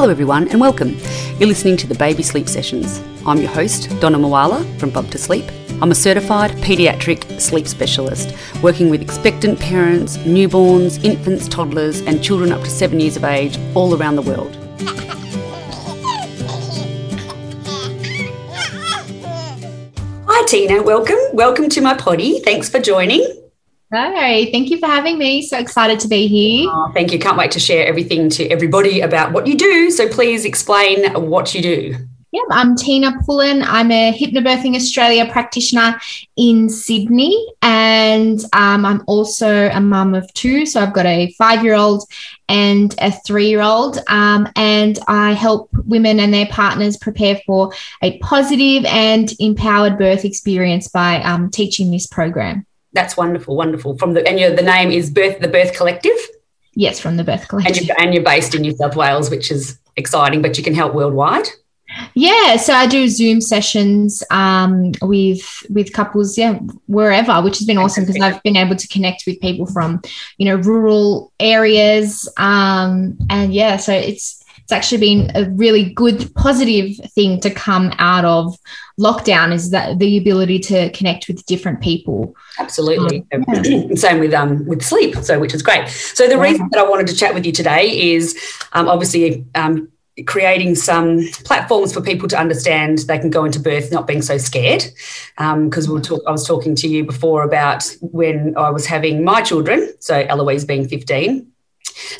Hello, 0.00 0.10
everyone, 0.10 0.48
and 0.48 0.58
welcome. 0.58 0.96
You're 1.38 1.50
listening 1.50 1.76
to 1.76 1.86
the 1.86 1.94
Baby 1.94 2.22
Sleep 2.22 2.48
Sessions. 2.48 3.02
I'm 3.26 3.36
your 3.36 3.50
host, 3.50 3.90
Donna 4.00 4.16
Mawala 4.16 4.64
from 4.80 4.88
Bub 4.88 5.10
to 5.10 5.18
Sleep. 5.18 5.44
I'm 5.82 5.90
a 5.90 5.94
certified 5.94 6.52
paediatric 6.62 7.38
sleep 7.38 7.68
specialist 7.68 8.34
working 8.62 8.88
with 8.88 9.02
expectant 9.02 9.60
parents, 9.60 10.16
newborns, 10.16 11.04
infants, 11.04 11.48
toddlers, 11.48 12.00
and 12.00 12.24
children 12.24 12.50
up 12.50 12.62
to 12.62 12.70
seven 12.70 12.98
years 12.98 13.18
of 13.18 13.24
age 13.24 13.58
all 13.74 13.94
around 13.94 14.16
the 14.16 14.22
world. 14.22 14.56
Hi, 20.26 20.46
Tina. 20.46 20.82
Welcome. 20.82 21.18
Welcome 21.34 21.68
to 21.68 21.82
my 21.82 21.92
potty. 21.92 22.40
Thanks 22.40 22.70
for 22.70 22.80
joining. 22.80 23.39
Hi, 23.92 24.48
thank 24.52 24.70
you 24.70 24.78
for 24.78 24.86
having 24.86 25.18
me. 25.18 25.42
So 25.42 25.58
excited 25.58 25.98
to 26.00 26.08
be 26.08 26.28
here. 26.28 26.68
Oh, 26.70 26.92
thank 26.94 27.12
you. 27.12 27.18
Can't 27.18 27.36
wait 27.36 27.50
to 27.52 27.60
share 27.60 27.84
everything 27.86 28.28
to 28.30 28.46
everybody 28.48 29.00
about 29.00 29.32
what 29.32 29.48
you 29.48 29.56
do. 29.56 29.90
So 29.90 30.08
please 30.08 30.44
explain 30.44 31.12
what 31.14 31.54
you 31.54 31.62
do. 31.62 31.96
Yeah, 32.32 32.42
I'm 32.52 32.76
Tina 32.76 33.20
Pullen. 33.26 33.64
I'm 33.64 33.90
a 33.90 34.16
Hypnobirthing 34.16 34.76
Australia 34.76 35.28
practitioner 35.28 36.00
in 36.36 36.68
Sydney, 36.68 37.52
and 37.60 38.38
um, 38.52 38.84
I'm 38.84 39.02
also 39.08 39.68
a 39.70 39.80
mum 39.80 40.14
of 40.14 40.32
two. 40.34 40.64
So 40.64 40.80
I've 40.80 40.92
got 40.92 41.06
a 41.06 41.32
five 41.32 41.64
year 41.64 41.74
old 41.74 42.08
and 42.48 42.94
a 43.00 43.10
three 43.10 43.48
year 43.48 43.62
old, 43.62 43.98
um, 44.06 44.48
and 44.54 44.96
I 45.08 45.32
help 45.32 45.70
women 45.72 46.20
and 46.20 46.32
their 46.32 46.46
partners 46.46 46.96
prepare 46.96 47.40
for 47.44 47.72
a 48.00 48.18
positive 48.18 48.84
and 48.84 49.32
empowered 49.40 49.98
birth 49.98 50.24
experience 50.24 50.86
by 50.86 51.20
um, 51.22 51.50
teaching 51.50 51.90
this 51.90 52.06
program. 52.06 52.64
That's 52.92 53.16
wonderful, 53.16 53.56
wonderful. 53.56 53.96
From 53.98 54.14
the 54.14 54.26
and 54.26 54.38
your 54.38 54.54
the 54.54 54.62
name 54.62 54.90
is 54.90 55.10
Birth 55.10 55.40
the 55.40 55.48
Birth 55.48 55.76
Collective. 55.76 56.18
Yes, 56.74 57.00
from 57.00 57.16
the 57.16 57.24
Birth 57.24 57.48
Collective. 57.48 57.76
And 57.76 57.86
you're, 57.86 58.00
and 58.00 58.14
you're 58.14 58.22
based 58.22 58.54
in 58.54 58.62
New 58.62 58.74
South 58.76 58.96
Wales, 58.96 59.30
which 59.30 59.50
is 59.50 59.78
exciting, 59.96 60.42
but 60.42 60.56
you 60.56 60.64
can 60.64 60.74
help 60.74 60.94
worldwide. 60.94 61.46
Yeah, 62.14 62.56
so 62.56 62.72
I 62.72 62.86
do 62.86 63.08
Zoom 63.08 63.40
sessions 63.40 64.22
um, 64.30 64.92
with 65.02 65.66
with 65.70 65.92
couples, 65.92 66.38
yeah, 66.38 66.58
wherever, 66.86 67.42
which 67.42 67.58
has 67.58 67.66
been 67.66 67.78
awesome 67.78 68.04
because 68.04 68.20
I've 68.20 68.42
been 68.42 68.56
able 68.56 68.76
to 68.76 68.88
connect 68.88 69.24
with 69.26 69.40
people 69.40 69.66
from, 69.66 70.00
you 70.38 70.46
know, 70.46 70.56
rural 70.56 71.32
areas, 71.40 72.28
um, 72.36 73.18
and 73.28 73.52
yeah, 73.52 73.76
so 73.76 73.92
it's 73.92 74.44
it's 74.58 74.72
actually 74.72 75.00
been 75.00 75.32
a 75.34 75.50
really 75.50 75.92
good 75.92 76.32
positive 76.36 76.96
thing 77.12 77.40
to 77.40 77.50
come 77.50 77.92
out 77.98 78.24
of 78.24 78.56
lockdown 79.00 79.52
is 79.52 79.70
that 79.70 79.98
the 79.98 80.16
ability 80.16 80.58
to 80.58 80.90
connect 80.90 81.26
with 81.26 81.44
different 81.46 81.80
people 81.80 82.34
absolutely 82.58 83.24
um, 83.32 83.44
yeah. 83.64 83.86
same 83.94 84.20
with 84.20 84.34
um 84.34 84.64
with 84.66 84.82
sleep 84.82 85.16
so 85.16 85.38
which 85.40 85.54
is 85.54 85.62
great 85.62 85.88
so 85.88 86.28
the 86.28 86.38
reason 86.38 86.68
that 86.70 86.80
i 86.80 86.88
wanted 86.88 87.06
to 87.06 87.16
chat 87.16 87.34
with 87.34 87.44
you 87.44 87.52
today 87.52 88.12
is 88.12 88.38
um, 88.72 88.88
obviously 88.88 89.44
um, 89.54 89.88
creating 90.26 90.74
some 90.74 91.26
platforms 91.44 91.92
for 91.92 92.00
people 92.00 92.28
to 92.28 92.38
understand 92.38 92.98
they 92.98 93.18
can 93.18 93.30
go 93.30 93.44
into 93.44 93.60
birth 93.60 93.92
not 93.92 94.06
being 94.06 94.22
so 94.22 94.36
scared. 94.38 94.84
Because 95.36 95.88
um, 95.88 95.94
we 95.94 96.00
talk, 96.00 96.22
I 96.26 96.30
was 96.30 96.46
talking 96.46 96.74
to 96.76 96.88
you 96.88 97.04
before 97.04 97.42
about 97.42 97.84
when 98.00 98.56
I 98.56 98.70
was 98.70 98.86
having 98.86 99.24
my 99.24 99.40
children, 99.42 99.92
so 100.00 100.18
Eloise 100.20 100.64
being 100.64 100.88
15, 100.88 101.50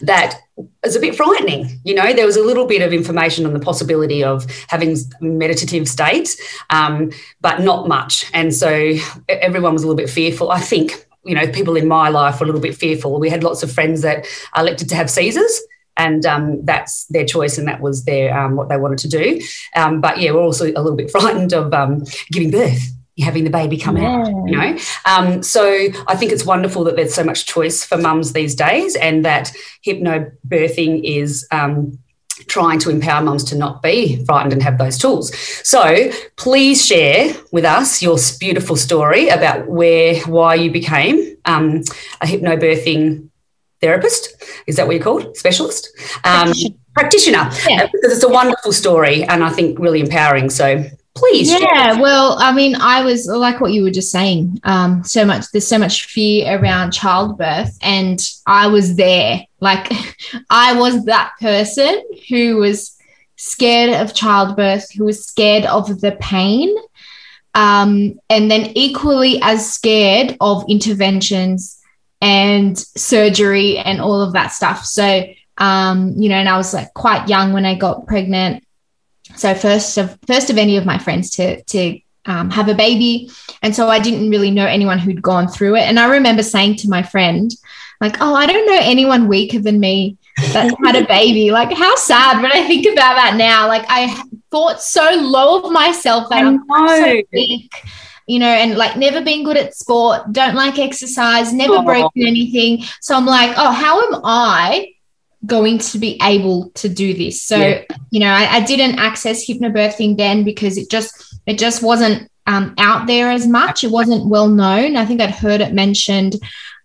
that 0.03 0.41
was 0.83 0.97
a 0.97 1.01
bit 1.01 1.15
frightening. 1.15 1.81
You 1.85 1.95
know, 1.95 2.13
there 2.13 2.27
was 2.27 2.37
a 2.37 2.43
little 2.45 2.67
bit 2.67 2.83
of 2.83 2.93
information 2.93 3.47
on 3.47 3.53
the 3.53 3.61
possibility 3.61 4.23
of 4.23 4.47
having 4.69 4.97
meditative 5.21 5.89
states, 5.89 6.41
um, 6.71 7.11
but 7.41 7.61
not 7.61 7.89
much. 7.89 8.31
And 8.35 8.55
so 8.55 8.95
everyone 9.29 9.73
was 9.73 9.83
a 9.83 9.87
little 9.87 9.97
bit 9.97 10.11
fearful. 10.11 10.51
I 10.51 10.61
think, 10.61 11.07
you 11.25 11.35
know, 11.35 11.51
people 11.51 11.77
in 11.77 11.89
my 11.89 12.09
life 12.09 12.41
were 12.41 12.45
a 12.45 12.47
little 12.47 12.61
bit 12.61 12.75
fearful. 12.75 13.19
We 13.19 13.31
had 13.31 13.45
lots 13.45 13.63
of 13.63 13.73
friends 13.73 14.03
that 14.03 14.27
elected 14.57 14.89
to 14.91 14.95
have 14.97 15.11
Caesars. 15.11 15.61
And 15.97 16.25
um, 16.25 16.65
that's 16.65 17.05
their 17.07 17.27
choice, 17.27 17.59
and 17.59 17.69
that 17.69 17.83
was 17.83 18.05
their 18.05 18.35
um, 18.35 18.57
what 18.57 18.71
they 18.71 18.79
wanted 18.79 19.01
to 19.01 19.09
do. 19.09 19.43
Um, 19.77 20.01
but 20.01 20.19
yeah, 20.19 20.31
we're 20.31 20.41
also 20.41 20.65
a 20.65 20.81
little 20.81 20.97
bit 20.97 21.11
frightened 21.11 21.53
of 21.53 21.75
um, 21.75 22.05
giving 22.31 22.51
birth 22.51 22.81
having 23.21 23.45
the 23.45 23.51
baby 23.51 23.77
come 23.77 23.97
yeah. 23.97 24.17
out, 24.17 24.27
you 24.29 24.57
know. 24.57 24.79
Um, 25.05 25.43
so 25.43 25.89
I 26.07 26.17
think 26.17 26.33
it's 26.33 26.45
wonderful 26.45 26.85
that 26.85 26.97
there's 26.97 27.15
so 27.15 27.25
much 27.25 27.47
choice 27.47 27.85
for 27.85 27.97
mums 27.97 28.33
these 28.33 28.55
days, 28.55 28.97
and 28.97 29.25
that 29.25 29.53
hypnobirthing 29.87 31.03
is. 31.05 31.47
Um, 31.51 31.99
trying 32.47 32.79
to 32.79 32.89
empower 32.89 33.23
mums 33.23 33.45
to 33.45 33.55
not 33.55 33.83
be 33.83 34.25
frightened 34.25 34.55
and 34.55 34.63
have 34.63 34.79
those 34.79 34.97
tools. 34.97 35.37
So 35.63 36.11
please 36.37 36.85
share 36.85 37.35
with 37.53 37.67
us 37.67 38.01
your 38.01 38.17
beautiful 38.39 38.77
story 38.77 39.29
about 39.29 39.69
where, 39.69 40.19
why 40.23 40.55
you 40.55 40.71
became 40.71 41.37
um, 41.45 41.83
a 42.23 42.27
hypnobirthing 42.27 43.29
therapist. 43.81 44.43
Is 44.67 44.77
that 44.77 44.87
what 44.87 44.97
you're 44.97 45.05
called? 45.05 45.37
Specialist? 45.37 45.91
Um, 46.25 46.53
practitioner. 46.95 47.51
Yeah. 47.69 47.87
Because 47.93 48.13
it's 48.13 48.25
a 48.25 48.29
wonderful 48.29 48.73
story 48.73 49.25
and 49.25 49.45
I 49.45 49.51
think 49.51 49.79
really 49.79 50.01
empowering. 50.01 50.51
So 50.51 50.85
please 51.15 51.51
yeah 51.51 52.01
well 52.01 52.37
i 52.39 52.53
mean 52.53 52.77
i 52.77 53.03
was 53.03 53.27
like 53.27 53.61
what 53.61 53.73
you 53.73 53.83
were 53.83 53.91
just 53.91 54.13
saying 54.13 54.61
um 54.65 55.03
so 55.03 55.25
much 55.25 55.51
there's 55.51 55.67
so 55.67 55.79
much 55.79 56.07
fear 56.07 56.59
around 56.59 56.93
childbirth 56.93 57.77
and 57.83 58.21
i 58.47 58.67
was 58.67 58.95
there. 58.97 59.45
Like 59.61 59.93
i 60.51 60.79
was 60.79 61.05
that 61.07 61.33
person 61.41 62.03
who 62.29 62.57
was 62.57 62.97
scared 63.37 64.01
of 64.01 64.15
childbirth 64.15 64.93
who 64.93 65.05
was 65.05 65.27
scared 65.27 65.65
of 65.65 66.01
the 66.01 66.13
pain 66.13 66.75
um 67.55 68.19
and 68.29 68.51
then 68.51 68.73
equally 68.77 69.41
as 69.43 69.73
scared 69.73 70.37
of 70.41 70.65
interventions 70.69 71.81
and 72.21 72.79
surgery 72.79 73.79
and 73.79 74.01
all 74.01 74.21
of 74.21 74.35
that 74.35 74.49
stuff. 74.49 74.85
So 74.85 75.25
um 75.59 76.15
you 76.17 76.29
know 76.29 76.37
and 76.37 76.49
i 76.49 76.57
was 76.57 76.73
like 76.73 76.93
quite 76.95 77.29
young 77.29 77.53
when 77.53 77.67
i 77.67 77.75
got 77.75 78.07
pregnant 78.07 78.65
so 79.41 79.55
first 79.55 79.97
of 79.97 80.19
first 80.27 80.51
of 80.51 80.59
any 80.59 80.77
of 80.77 80.85
my 80.85 80.99
friends 80.99 81.31
to 81.31 81.63
to 81.63 81.99
um, 82.27 82.51
have 82.51 82.69
a 82.69 82.75
baby, 82.75 83.31
and 83.63 83.75
so 83.75 83.89
I 83.89 83.99
didn't 83.99 84.29
really 84.29 84.51
know 84.51 84.67
anyone 84.67 84.99
who'd 84.99 85.23
gone 85.23 85.49
through 85.49 85.77
it. 85.77 85.83
And 85.83 85.99
I 85.99 86.07
remember 86.11 86.43
saying 86.43 86.77
to 86.77 86.89
my 86.89 87.03
friend, 87.03 87.51
like, 88.01 88.17
"Oh, 88.21 88.35
I 88.35 88.47
don't 88.47 88.67
know 88.67 88.79
anyone 88.81 89.29
weaker 89.29 89.59
than 89.59 89.81
me 89.81 90.19
that 90.53 90.75
had 90.85 90.97
a 90.97 91.07
baby. 91.07 91.51
Like, 91.51 91.73
how 91.73 91.97
sad 91.97 92.43
when 92.43 92.53
I 92.53 92.67
think 92.67 92.87
about 92.87 93.15
that 93.15 93.37
now. 93.37 93.67
Like, 93.67 93.87
I 93.89 94.23
thought 94.51 94.83
so 94.83 95.09
low 95.23 95.63
of 95.63 95.73
myself 95.73 96.29
that 96.29 96.45
I 96.45 96.49
am 96.49 96.65
so 96.69 97.23
weak." 97.33 97.73
you 98.27 98.39
know, 98.39 98.47
and 98.47 98.77
like 98.77 98.97
never 98.97 99.21
been 99.21 99.43
good 99.43 99.57
at 99.57 99.75
sport, 99.75 100.31
don't 100.31 100.55
like 100.55 100.79
exercise, 100.79 101.53
never 101.53 101.83
broken 101.83 102.25
anything. 102.25 102.85
So 103.01 103.17
I'm 103.17 103.27
like, 103.27 103.57
oh, 103.57 103.73
how 103.73 104.01
am 104.03 104.21
I 104.23 104.93
going 105.47 105.79
to 105.79 105.99
be 105.99 106.19
able 106.23 106.71
to 106.71 106.89
do 106.89 107.15
this. 107.15 107.43
So, 107.43 107.57
yeah. 107.57 107.85
you 108.11 108.21
know, 108.21 108.31
I, 108.31 108.57
I, 108.57 108.61
didn't 108.61 108.99
access 108.99 109.47
hypnobirthing 109.47 110.19
then 110.19 110.45
because 110.45 110.77
it 110.77 110.91
just 110.91 111.41
it 111.47 111.59
just 111.59 111.83
wasn't 111.83 112.31
um, 112.47 112.75
out 112.79 113.07
there 113.07 113.31
as 113.31 113.47
much. 113.47 113.85
It 113.85 113.91
wasn't 113.91 114.29
well 114.29 114.49
known. 114.49 114.97
I 114.97 115.07
think 115.07 115.21
I'd 115.21 115.31
heard 115.31 115.61
it 115.61 115.73
mentioned, 115.73 116.37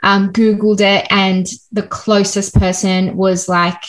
um, 0.04 0.32
Googled 0.32 0.82
it, 0.82 1.08
and 1.10 1.48
the 1.72 1.84
closest 1.84 2.56
person 2.56 3.18
was 3.18 3.50
like 3.50 3.84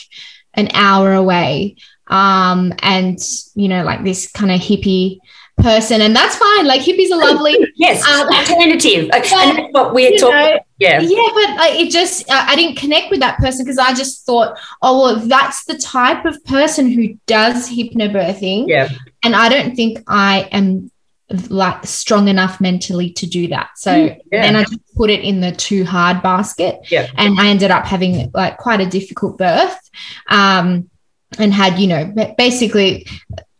an 0.54 0.68
hour 0.72 1.12
away. 1.12 1.76
Um, 2.08 2.72
and 2.80 3.18
you 3.54 3.68
know, 3.68 3.84
like 3.84 4.04
this 4.04 4.30
kind 4.30 4.50
of 4.50 4.60
hippie 4.60 5.18
person, 5.58 6.00
and 6.00 6.14
that's 6.14 6.36
fine. 6.36 6.66
Like 6.66 6.80
hippies 6.80 7.10
are 7.12 7.18
lovely. 7.18 7.56
yes, 7.76 8.04
um, 8.08 8.28
alternative, 8.28 9.08
but, 9.10 9.32
and 9.32 9.58
that's 9.58 9.72
what 9.72 9.94
we're 9.94 10.16
talking. 10.18 10.58
Yeah, 10.78 11.00
yeah, 11.00 11.28
but 11.34 11.56
like, 11.56 11.74
it 11.74 11.90
just 11.90 12.30
I, 12.30 12.52
I 12.52 12.56
didn't 12.56 12.76
connect 12.76 13.10
with 13.10 13.20
that 13.20 13.38
person 13.38 13.64
because 13.64 13.78
I 13.78 13.94
just 13.94 14.26
thought, 14.26 14.58
oh 14.82 15.00
well, 15.00 15.16
that's 15.26 15.64
the 15.64 15.78
type 15.78 16.24
of 16.24 16.44
person 16.44 16.90
who 16.90 17.18
does 17.26 17.68
hypnobirthing. 17.68 18.68
Yeah, 18.68 18.88
and 19.22 19.34
I 19.34 19.48
don't 19.48 19.74
think 19.74 20.02
I 20.06 20.48
am 20.52 20.90
like 21.48 21.84
strong 21.86 22.28
enough 22.28 22.60
mentally 22.60 23.10
to 23.10 23.26
do 23.26 23.48
that. 23.48 23.70
So 23.76 23.90
mm, 23.90 24.20
yeah. 24.30 24.42
then 24.42 24.56
I 24.56 24.62
just 24.62 24.94
put 24.94 25.10
it 25.10 25.20
in 25.24 25.40
the 25.40 25.52
too 25.52 25.84
hard 25.84 26.22
basket. 26.22 26.80
Yeah. 26.90 27.10
And 27.16 27.38
I 27.40 27.48
ended 27.48 27.72
up 27.72 27.84
having 27.84 28.30
like 28.32 28.58
quite 28.58 28.80
a 28.80 28.86
difficult 28.86 29.36
birth. 29.36 29.76
Um, 30.28 30.88
and 31.38 31.52
had, 31.52 31.78
you 31.78 31.88
know, 31.88 32.14
basically 32.38 33.06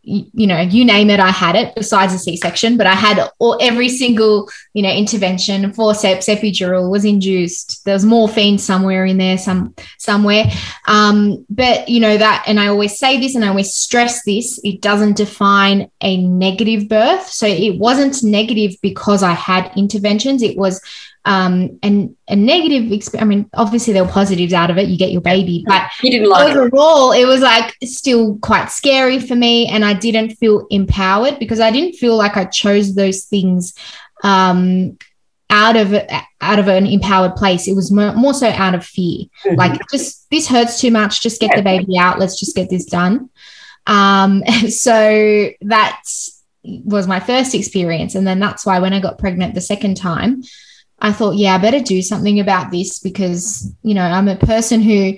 you 0.07 0.47
know, 0.47 0.61
you 0.61 0.85
name 0.85 1.11
it, 1.11 1.19
I 1.19 1.31
had 1.31 1.57
it 1.57 1.75
besides 1.75 2.15
a 2.15 2.19
C-section, 2.19 2.77
but 2.77 2.87
I 2.87 2.95
had 2.95 3.29
all 3.41 3.59
every 3.61 3.89
single, 3.89 4.49
you 4.73 4.83
know, 4.83 4.91
intervention, 4.91 5.73
forceps, 5.73 6.29
epidural 6.29 6.91
was 6.91 7.05
induced. 7.05 7.85
There 7.85 7.95
was 7.95 8.05
morphine 8.05 8.59
somewhere 8.59 9.05
in 9.05 9.19
there, 9.19 9.37
some 9.37 9.75
somewhere. 9.99 10.45
Um, 10.87 11.45
but 11.51 11.89
you 11.89 11.99
know 11.99 12.17
that, 12.17 12.45
and 12.47 12.61
I 12.61 12.69
always 12.69 12.97
say 12.99 13.19
this 13.19 13.35
and 13.35 13.45
I 13.45 13.49
always 13.49 13.75
stress 13.75 14.25
this, 14.25 14.61
it 14.63 14.81
doesn't 14.81 15.17
define 15.17 15.91
a 16.01 16.17
negative 16.19 16.89
birth. 16.89 17.29
So 17.29 17.47
it 17.47 17.79
wasn't 17.79 18.23
negative 18.23 18.77
because 18.81 19.25
I 19.25 19.33
had 19.33 19.73
interventions. 19.77 20.43
It 20.43 20.57
was 20.57 20.81
um, 21.27 21.81
and 21.83 22.17
a 22.29 22.37
negative 22.37 22.93
experience. 22.93 23.23
I 23.23 23.27
mean, 23.27 23.51
obviously 23.53 23.93
there 23.93 24.05
were 24.05 24.11
positives 24.11 24.53
out 24.53 24.71
of 24.71 24.79
it. 24.79 24.89
You 24.89 24.97
get 24.97 25.11
your 25.11 25.21
baby, 25.21 25.65
but 25.67 25.91
you 26.01 26.11
didn't 26.13 26.31
like 26.31 26.55
overall, 26.57 27.11
it. 27.11 27.23
it 27.23 27.27
was 27.27 27.41
like 27.41 27.77
still 27.83 28.39
quite 28.39 28.71
scary 28.71 29.19
for 29.19 29.35
me, 29.35 29.67
and 29.67 29.85
I 29.85 29.93
didn't 29.93 30.37
feel 30.37 30.67
empowered 30.71 31.41
because 31.41 31.59
I 31.59 31.73
didn't 31.73 31.97
feel 31.97 32.17
like 32.17 32.37
I 32.37 32.45
chose 32.45 32.95
those 32.95 33.25
things 33.25 33.75
um, 34.23 34.97
out 35.51 35.77
of 35.77 35.93
out 36.41 36.59
of 36.61 36.69
an 36.69 36.87
empowered 36.87 37.35
place. 37.35 37.67
It 37.67 37.75
was 37.75 37.91
more, 37.91 38.13
more 38.13 38.33
so 38.33 38.49
out 38.49 38.77
of 38.77 38.87
fear. 38.87 39.25
Mm-hmm. 39.45 39.57
Like 39.57 39.81
just 39.91 40.31
this 40.31 40.47
hurts 40.47 40.81
too 40.81 40.93
much. 40.93 41.23
Just 41.23 41.41
get 41.41 41.57
the 41.57 41.63
baby 41.63 41.99
out. 41.99 42.21
Let's 42.21 42.39
just 42.39 42.55
get 42.55 42.71
this 42.71 42.85
done. 42.85 43.31
Um, 43.89 44.45
so 44.69 45.49
that 45.63 46.03
was 46.63 47.09
my 47.09 47.19
first 47.19 47.53
experience, 47.53 48.15
and 48.15 48.25
then 48.25 48.39
that's 48.39 48.65
why 48.65 48.79
when 48.79 48.93
I 48.93 49.01
got 49.01 49.19
pregnant 49.19 49.55
the 49.55 49.61
second 49.61 49.97
time, 49.97 50.45
I 50.99 51.13
thought, 51.13 51.37
yeah, 51.37 51.55
I 51.55 51.59
better 51.59 51.81
do 51.81 52.01
something 52.03 52.41
about 52.41 52.71
this 52.71 52.99
because 52.99 53.73
you 53.83 53.95
know 53.95 54.03
I'm 54.03 54.29
a 54.29 54.37
person 54.37 54.81
who 54.81 55.15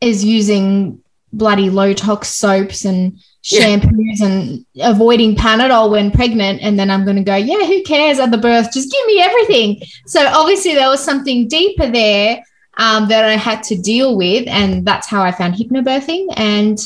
is 0.00 0.24
using 0.24 1.02
bloody 1.32 1.70
low 1.70 1.92
tox 1.92 2.28
soaps 2.28 2.84
and 2.84 3.18
shampoos 3.42 4.18
yeah. 4.18 4.26
and 4.26 4.66
avoiding 4.80 5.36
Panadol 5.36 5.90
when 5.90 6.10
pregnant. 6.10 6.60
And 6.62 6.78
then 6.78 6.90
I'm 6.90 7.04
going 7.04 7.16
to 7.16 7.22
go, 7.22 7.36
yeah, 7.36 7.66
who 7.66 7.82
cares 7.82 8.18
at 8.18 8.30
the 8.30 8.38
birth? 8.38 8.72
Just 8.72 8.90
give 8.90 9.06
me 9.06 9.20
everything. 9.20 9.80
So 10.06 10.26
obviously 10.26 10.74
there 10.74 10.88
was 10.88 11.02
something 11.02 11.48
deeper 11.48 11.86
there 11.86 12.42
um, 12.76 13.08
that 13.08 13.24
I 13.24 13.36
had 13.36 13.62
to 13.64 13.76
deal 13.76 14.16
with. 14.16 14.46
And 14.48 14.86
that's 14.86 15.06
how 15.06 15.22
I 15.22 15.32
found 15.32 15.54
hypnobirthing 15.54 16.28
and 16.36 16.78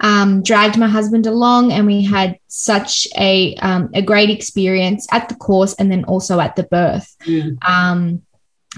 um, 0.00 0.42
dragged 0.42 0.78
my 0.78 0.88
husband 0.88 1.26
along. 1.26 1.72
And 1.72 1.86
we 1.86 2.02
had 2.02 2.38
such 2.48 3.06
a, 3.16 3.54
um, 3.56 3.90
a 3.94 4.02
great 4.02 4.30
experience 4.30 5.06
at 5.10 5.28
the 5.28 5.34
course 5.34 5.74
and 5.74 5.90
then 5.90 6.04
also 6.04 6.40
at 6.40 6.56
the 6.56 6.64
birth. 6.64 7.14
Mm. 7.26 7.62
Um, 7.64 8.22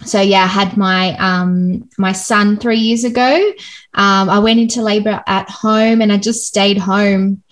so 0.02 0.20
yeah, 0.20 0.42
I 0.42 0.48
had 0.48 0.76
my 0.76 1.16
um, 1.18 1.88
my 1.98 2.10
son 2.10 2.56
three 2.56 2.78
years 2.78 3.04
ago. 3.04 3.52
Um, 3.94 4.28
I 4.28 4.40
went 4.40 4.58
into 4.58 4.82
labor 4.82 5.22
at 5.24 5.48
home, 5.48 6.02
and 6.02 6.12
I 6.12 6.16
just 6.16 6.46
stayed 6.46 6.78
home 6.78 7.44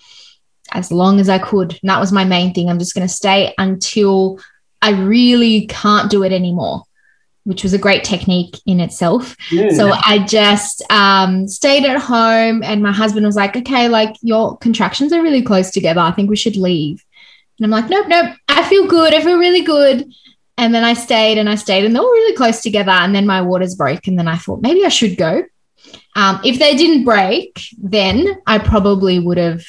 as 0.71 0.91
long 0.91 1.21
as 1.21 1.29
I 1.29 1.39
could. 1.39 1.71
And 1.81 1.89
that 1.89 2.01
was 2.01 2.11
my 2.11 2.25
main 2.25 2.53
thing. 2.53 2.69
I'm 2.69 2.79
just 2.79 2.95
going 2.95 3.07
to 3.07 3.13
stay 3.13 3.53
until 3.57 4.39
I 4.81 4.91
really 4.91 5.67
can't 5.67 6.11
do 6.11 6.23
it 6.23 6.33
anymore, 6.33 6.83
which 7.45 7.63
was 7.63 7.73
a 7.73 7.77
great 7.77 8.03
technique 8.03 8.59
in 8.65 8.79
itself. 8.79 9.35
Mm. 9.49 9.75
So 9.75 9.91
I 9.91 10.19
just 10.19 10.83
um, 10.91 11.47
stayed 11.47 11.85
at 11.85 11.99
home, 11.99 12.63
and 12.63 12.81
my 12.81 12.91
husband 12.91 13.25
was 13.25 13.35
like, 13.35 13.55
"Okay, 13.55 13.89
like 13.89 14.15
your 14.21 14.57
contractions 14.57 15.13
are 15.13 15.21
really 15.21 15.41
close 15.41 15.71
together. 15.71 16.01
I 16.01 16.11
think 16.11 16.29
we 16.29 16.35
should 16.35 16.55
leave." 16.55 17.03
And 17.59 17.65
I'm 17.65 17.71
like, 17.71 17.89
"Nope, 17.89 18.07
nope. 18.07 18.35
I 18.47 18.63
feel 18.63 18.87
good. 18.87 19.13
I 19.13 19.21
feel 19.21 19.37
really 19.37 19.61
good." 19.61 20.11
And 20.57 20.73
then 20.73 20.83
I 20.83 20.93
stayed 20.93 21.37
and 21.37 21.49
I 21.49 21.55
stayed, 21.55 21.83
and 21.83 21.95
they 21.95 21.99
were 21.99 22.05
really 22.05 22.35
close 22.35 22.61
together. 22.61 22.91
And 22.91 23.13
then 23.15 23.25
my 23.25 23.41
waters 23.41 23.75
broke, 23.75 24.07
and 24.07 24.17
then 24.17 24.27
I 24.27 24.37
thought 24.37 24.61
maybe 24.61 24.85
I 24.85 24.89
should 24.89 25.17
go. 25.17 25.43
Um, 26.15 26.39
if 26.43 26.59
they 26.59 26.75
didn't 26.75 27.05
break, 27.05 27.59
then 27.81 28.41
I 28.45 28.59
probably 28.59 29.19
would 29.19 29.37
have 29.37 29.65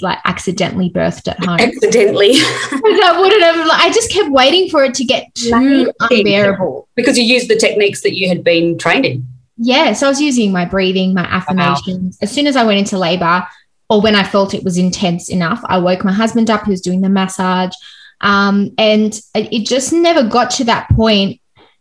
like 0.00 0.18
accidentally 0.24 0.90
birthed 0.90 1.28
at 1.28 1.42
home. 1.44 1.58
Accidentally. 1.60 2.32
that 2.32 3.16
wouldn't 3.18 3.42
have. 3.42 3.68
I 3.70 3.90
just 3.92 4.10
kept 4.10 4.30
waiting 4.30 4.70
for 4.70 4.84
it 4.84 4.94
to 4.94 5.04
get 5.04 5.34
too 5.34 5.92
unbearable 6.00 6.88
because 6.94 7.18
you 7.18 7.24
used 7.24 7.48
the 7.48 7.56
techniques 7.56 8.02
that 8.02 8.16
you 8.16 8.28
had 8.28 8.44
been 8.44 8.78
trained 8.78 9.06
in. 9.06 9.26
Yeah, 9.58 9.94
so 9.94 10.06
I 10.06 10.08
was 10.10 10.20
using 10.20 10.52
my 10.52 10.64
breathing, 10.66 11.14
my 11.14 11.24
affirmations. 11.24 12.16
Wow. 12.16 12.18
As 12.22 12.30
soon 12.30 12.46
as 12.46 12.56
I 12.56 12.64
went 12.64 12.78
into 12.78 12.98
labor, 12.98 13.46
or 13.88 14.00
when 14.00 14.14
I 14.14 14.22
felt 14.22 14.54
it 14.54 14.64
was 14.64 14.76
intense 14.76 15.30
enough, 15.30 15.62
I 15.64 15.78
woke 15.78 16.04
my 16.04 16.12
husband 16.12 16.50
up. 16.50 16.64
He 16.64 16.70
was 16.70 16.80
doing 16.80 17.00
the 17.00 17.08
massage. 17.08 17.74
Um, 18.20 18.72
and 18.78 19.18
it 19.34 19.66
just 19.66 19.92
never 19.92 20.28
got 20.28 20.50
to 20.52 20.64
that 20.64 20.88
point 20.90 21.40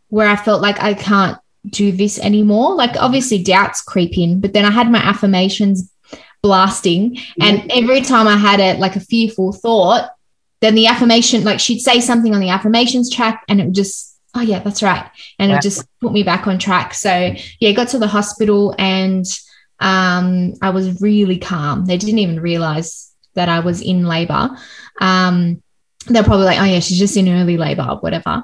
where 0.10 0.28
I 0.28 0.36
felt 0.36 0.62
like 0.62 0.81
I 0.81 0.94
can't 0.94 1.38
do 1.68 1.92
this 1.92 2.19
anymore. 2.19 2.75
Like, 2.75 2.96
obviously, 2.98 3.44
doubts 3.44 3.81
creep 3.81 4.18
in, 4.18 4.40
but 4.40 4.54
then 4.54 4.66
I 4.66 4.72
had 4.72 4.92
my 4.92 5.00
affirmations 5.00 5.90
blasting. 6.45 7.18
And 7.42 7.71
every 7.71 8.01
time 8.01 8.27
I 8.27 8.38
had 8.38 8.59
a 8.59 8.77
like 8.77 8.95
a 8.95 9.00
fearful 9.00 9.51
thought, 9.51 10.12
then 10.62 10.75
the 10.75 10.86
affirmation, 10.86 11.44
like 11.44 11.59
she'd 11.59 11.80
say 11.80 12.00
something 12.00 12.36
on 12.36 12.39
the 12.39 12.50
affirmations 12.50 13.09
track, 13.12 13.44
and 13.50 13.59
it 13.59 13.65
would 13.65 13.74
just, 13.74 14.15
oh, 14.36 14.42
yeah, 14.42 14.59
that's 14.59 14.83
right. 14.83 15.09
And 15.39 15.50
yeah. 15.50 15.57
it 15.57 15.63
just 15.63 15.88
put 16.01 16.13
me 16.13 16.21
back 16.21 16.45
on 16.45 16.59
track. 16.59 16.94
So, 16.94 17.33
yeah, 17.59 17.71
got 17.71 17.88
to 17.89 18.00
the 18.00 18.07
hospital 18.07 18.75
and 18.77 19.25
um, 19.80 20.53
I 20.62 20.69
was 20.69 21.01
really 21.01 21.39
calm. 21.39 21.86
They 21.86 21.97
didn't 21.97 22.19
even 22.19 22.39
realize 22.39 23.12
that 23.33 23.50
I 23.50 23.62
was 23.62 23.81
in 23.81 24.06
labor. 24.06 24.51
Um, 25.01 25.63
they're 26.07 26.24
probably 26.24 26.45
like, 26.45 26.62
oh 26.62 26.65
yeah, 26.65 26.80
she's 26.80 27.00
just 27.00 27.18
in 27.18 27.27
early 27.27 27.57
labor, 27.57 27.97
whatever. 28.01 28.44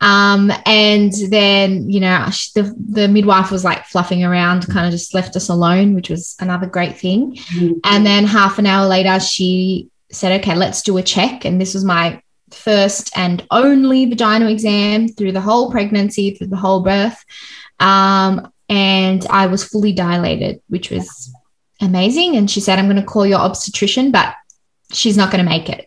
Um, 0.00 0.52
and 0.66 1.12
then 1.30 1.88
you 1.88 2.00
know 2.00 2.26
the 2.54 2.74
the 2.88 3.08
midwife 3.08 3.50
was 3.50 3.64
like 3.64 3.86
fluffing 3.86 4.24
around, 4.24 4.66
kind 4.68 4.86
of 4.86 4.92
just 4.92 5.14
left 5.14 5.36
us 5.36 5.48
alone, 5.48 5.94
which 5.94 6.10
was 6.10 6.36
another 6.40 6.66
great 6.66 6.98
thing. 6.98 7.36
Mm-hmm. 7.36 7.78
And 7.84 8.04
then 8.04 8.24
half 8.24 8.58
an 8.58 8.66
hour 8.66 8.86
later, 8.86 9.18
she 9.20 9.88
said, 10.12 10.40
"Okay, 10.40 10.54
let's 10.54 10.82
do 10.82 10.98
a 10.98 11.02
check." 11.02 11.44
And 11.44 11.60
this 11.60 11.74
was 11.74 11.84
my 11.84 12.20
first 12.50 13.10
and 13.16 13.44
only 13.50 14.04
vaginal 14.06 14.48
exam 14.48 15.08
through 15.08 15.32
the 15.32 15.40
whole 15.40 15.70
pregnancy, 15.70 16.32
through 16.32 16.48
the 16.48 16.56
whole 16.56 16.82
birth. 16.82 17.24
Um, 17.80 18.52
and 18.68 19.26
I 19.30 19.46
was 19.46 19.64
fully 19.64 19.92
dilated, 19.92 20.60
which 20.68 20.90
was 20.90 21.32
amazing. 21.80 22.36
And 22.36 22.50
she 22.50 22.60
said, 22.60 22.78
"I'm 22.78 22.86
going 22.86 22.96
to 22.96 23.02
call 23.02 23.26
your 23.26 23.40
obstetrician, 23.40 24.10
but 24.10 24.34
she's 24.92 25.16
not 25.16 25.30
going 25.30 25.42
to 25.42 25.50
make 25.50 25.70
it." 25.70 25.85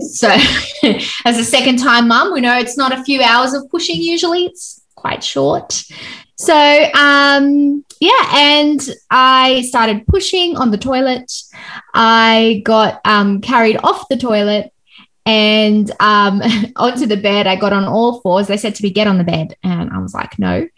So, 0.00 0.28
as 1.24 1.38
a 1.38 1.44
second 1.44 1.78
time 1.78 2.08
mum, 2.08 2.32
we 2.32 2.40
know 2.40 2.56
it's 2.58 2.76
not 2.76 2.92
a 2.92 3.02
few 3.04 3.22
hours 3.22 3.54
of 3.54 3.68
pushing 3.70 4.00
usually, 4.00 4.46
it's 4.46 4.82
quite 4.94 5.22
short. 5.22 5.82
So, 6.38 6.54
um, 6.94 7.84
yeah, 8.00 8.30
and 8.34 8.80
I 9.10 9.62
started 9.62 10.06
pushing 10.06 10.56
on 10.56 10.70
the 10.70 10.78
toilet. 10.78 11.32
I 11.94 12.62
got 12.64 13.00
um, 13.04 13.40
carried 13.40 13.78
off 13.78 14.08
the 14.08 14.18
toilet 14.18 14.72
and 15.24 15.90
um, 15.98 16.42
onto 16.76 17.06
the 17.06 17.16
bed. 17.16 17.46
I 17.46 17.56
got 17.56 17.72
on 17.72 17.84
all 17.84 18.20
fours. 18.20 18.48
They 18.48 18.58
said 18.58 18.74
to 18.74 18.82
me, 18.82 18.90
get 18.90 19.06
on 19.06 19.18
the 19.18 19.24
bed. 19.24 19.56
And 19.62 19.90
I 19.90 19.98
was 19.98 20.12
like, 20.12 20.38
no, 20.38 20.68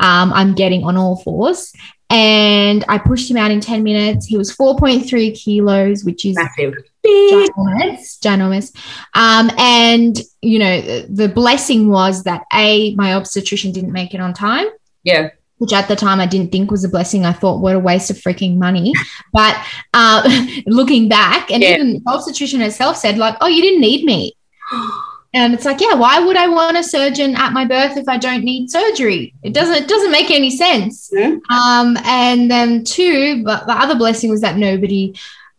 um, 0.00 0.32
I'm 0.32 0.54
getting 0.54 0.84
on 0.84 0.96
all 0.96 1.16
fours. 1.22 1.72
And 2.10 2.84
I 2.88 2.98
pushed 2.98 3.30
him 3.30 3.36
out 3.36 3.50
in 3.50 3.60
10 3.60 3.82
minutes. 3.82 4.26
He 4.26 4.36
was 4.36 4.54
4.3 4.54 5.34
kilos, 5.34 6.04
which 6.04 6.24
is 6.24 6.36
massive 6.36 6.74
ginormous, 7.04 8.18
ginormous. 8.20 8.76
Um, 9.14 9.50
and 9.58 10.18
you 10.40 10.58
know, 10.58 10.80
the 11.02 11.28
blessing 11.28 11.88
was 11.88 12.24
that 12.24 12.44
a 12.52 12.94
my 12.94 13.14
obstetrician 13.14 13.72
didn't 13.72 13.92
make 13.92 14.14
it 14.14 14.20
on 14.20 14.34
time. 14.34 14.66
Yeah. 15.02 15.30
Which 15.58 15.72
at 15.72 15.88
the 15.88 15.96
time 15.96 16.20
I 16.20 16.26
didn't 16.26 16.50
think 16.50 16.70
was 16.70 16.84
a 16.84 16.88
blessing. 16.88 17.24
I 17.24 17.32
thought, 17.32 17.60
what 17.60 17.76
a 17.76 17.78
waste 17.78 18.10
of 18.10 18.16
freaking 18.16 18.56
money. 18.56 18.92
But 19.32 19.56
uh, 19.92 20.22
looking 20.66 21.08
back, 21.08 21.50
and 21.50 21.62
yeah. 21.62 21.74
even 21.74 21.94
the 21.94 22.02
obstetrician 22.06 22.60
herself 22.60 22.96
said, 22.96 23.18
like, 23.18 23.36
oh, 23.40 23.48
you 23.48 23.62
didn't 23.62 23.80
need 23.80 24.04
me. 24.04 24.32
And 25.36 25.52
it's 25.52 25.64
like, 25.64 25.80
yeah, 25.80 25.94
why 25.94 26.20
would 26.20 26.36
I 26.36 26.46
want 26.46 26.76
a 26.76 26.84
surgeon 26.84 27.34
at 27.34 27.52
my 27.52 27.64
birth 27.64 27.96
if 27.96 28.08
I 28.08 28.18
don't 28.18 28.44
need 28.44 28.70
surgery? 28.70 29.34
It 29.42 29.52
doesn't 29.52 29.74
it 29.74 29.88
doesn't 29.88 30.12
make 30.12 30.30
any 30.30 30.48
sense. 30.48 31.10
Mm-hmm. 31.12 31.52
Um, 31.52 31.96
and 32.04 32.48
then 32.48 32.84
two, 32.84 33.42
but 33.42 33.66
the 33.66 33.72
other 33.72 33.96
blessing 33.96 34.30
was 34.30 34.42
that 34.42 34.56
nobody 34.56 35.12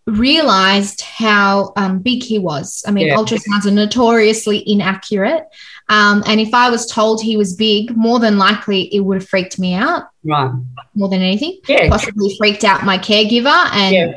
realized 0.08 1.02
how 1.02 1.74
um, 1.76 2.00
big 2.00 2.24
he 2.24 2.38
was. 2.38 2.84
I 2.88 2.92
mean, 2.92 3.08
yeah. 3.08 3.16
ultrasounds 3.16 3.66
are 3.66 3.72
notoriously 3.72 4.64
inaccurate. 4.70 5.48
Um, 5.90 6.24
and 6.28 6.40
if 6.40 6.54
I 6.54 6.70
was 6.70 6.86
told 6.86 7.22
he 7.22 7.38
was 7.38 7.56
big, 7.56 7.96
more 7.96 8.20
than 8.20 8.38
likely 8.38 8.94
it 8.94 9.00
would 9.00 9.22
have 9.22 9.30
freaked 9.30 9.58
me 9.60 9.74
out. 9.74 10.04
Right. 10.24 10.52
More 10.94 11.10
than 11.10 11.22
anything. 11.22 11.60
Yeah. 11.68 11.90
Possibly 11.90 12.36
freaked 12.38 12.64
out 12.64 12.86
my 12.86 12.98
caregiver 12.98 13.70
and 13.74 13.96
yeah. 13.96 14.14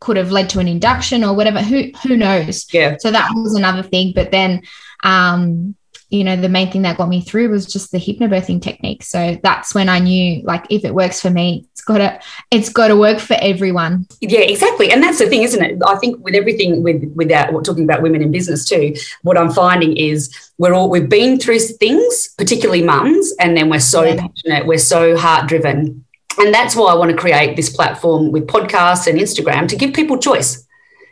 could 0.00 0.16
have 0.16 0.30
led 0.30 0.50
to 0.50 0.60
an 0.60 0.68
induction 0.68 1.24
or 1.24 1.34
whatever. 1.34 1.60
Who 1.60 1.90
who 2.02 2.16
knows? 2.16 2.66
Yeah. 2.72 2.96
So 2.98 3.10
that 3.10 3.30
was 3.34 3.54
another 3.54 3.82
thing. 3.82 4.12
But 4.14 4.30
then 4.30 4.62
um, 5.02 5.74
you 6.14 6.22
know, 6.22 6.36
the 6.36 6.48
main 6.48 6.70
thing 6.70 6.82
that 6.82 6.96
got 6.96 7.08
me 7.08 7.20
through 7.20 7.48
was 7.48 7.66
just 7.66 7.90
the 7.90 7.98
hypnobirthing 7.98 8.62
technique. 8.62 9.02
So 9.02 9.36
that's 9.42 9.74
when 9.74 9.88
I 9.88 9.98
knew 9.98 10.42
like 10.44 10.64
if 10.70 10.84
it 10.84 10.94
works 10.94 11.20
for 11.20 11.28
me, 11.28 11.66
it's 11.72 11.80
gotta 11.82 12.20
it's 12.52 12.68
gotta 12.68 12.96
work 12.96 13.18
for 13.18 13.36
everyone. 13.40 14.06
Yeah, 14.20 14.40
exactly. 14.40 14.92
And 14.92 15.02
that's 15.02 15.18
the 15.18 15.26
thing, 15.26 15.42
isn't 15.42 15.62
it? 15.62 15.82
I 15.84 15.96
think 15.96 16.24
with 16.24 16.36
everything 16.36 16.84
with 16.84 17.02
without 17.16 17.50
talking 17.64 17.82
about 17.82 18.00
women 18.00 18.22
in 18.22 18.30
business 18.30 18.64
too, 18.64 18.94
what 19.22 19.36
I'm 19.36 19.50
finding 19.50 19.96
is 19.96 20.32
we're 20.56 20.72
all 20.72 20.88
we've 20.88 21.08
been 21.08 21.40
through 21.40 21.58
things, 21.58 22.28
particularly 22.38 22.82
mums, 22.82 23.32
and 23.40 23.56
then 23.56 23.68
we're 23.68 23.80
so 23.80 24.04
yeah. 24.04 24.14
passionate, 24.24 24.66
we're 24.66 24.78
so 24.78 25.16
heart 25.16 25.48
driven. 25.48 26.04
And 26.38 26.54
that's 26.54 26.76
why 26.76 26.92
I 26.92 26.94
want 26.94 27.10
to 27.10 27.16
create 27.16 27.56
this 27.56 27.70
platform 27.70 28.30
with 28.30 28.46
podcasts 28.46 29.08
and 29.08 29.18
Instagram 29.18 29.66
to 29.68 29.76
give 29.76 29.94
people 29.94 30.16
choice 30.18 30.63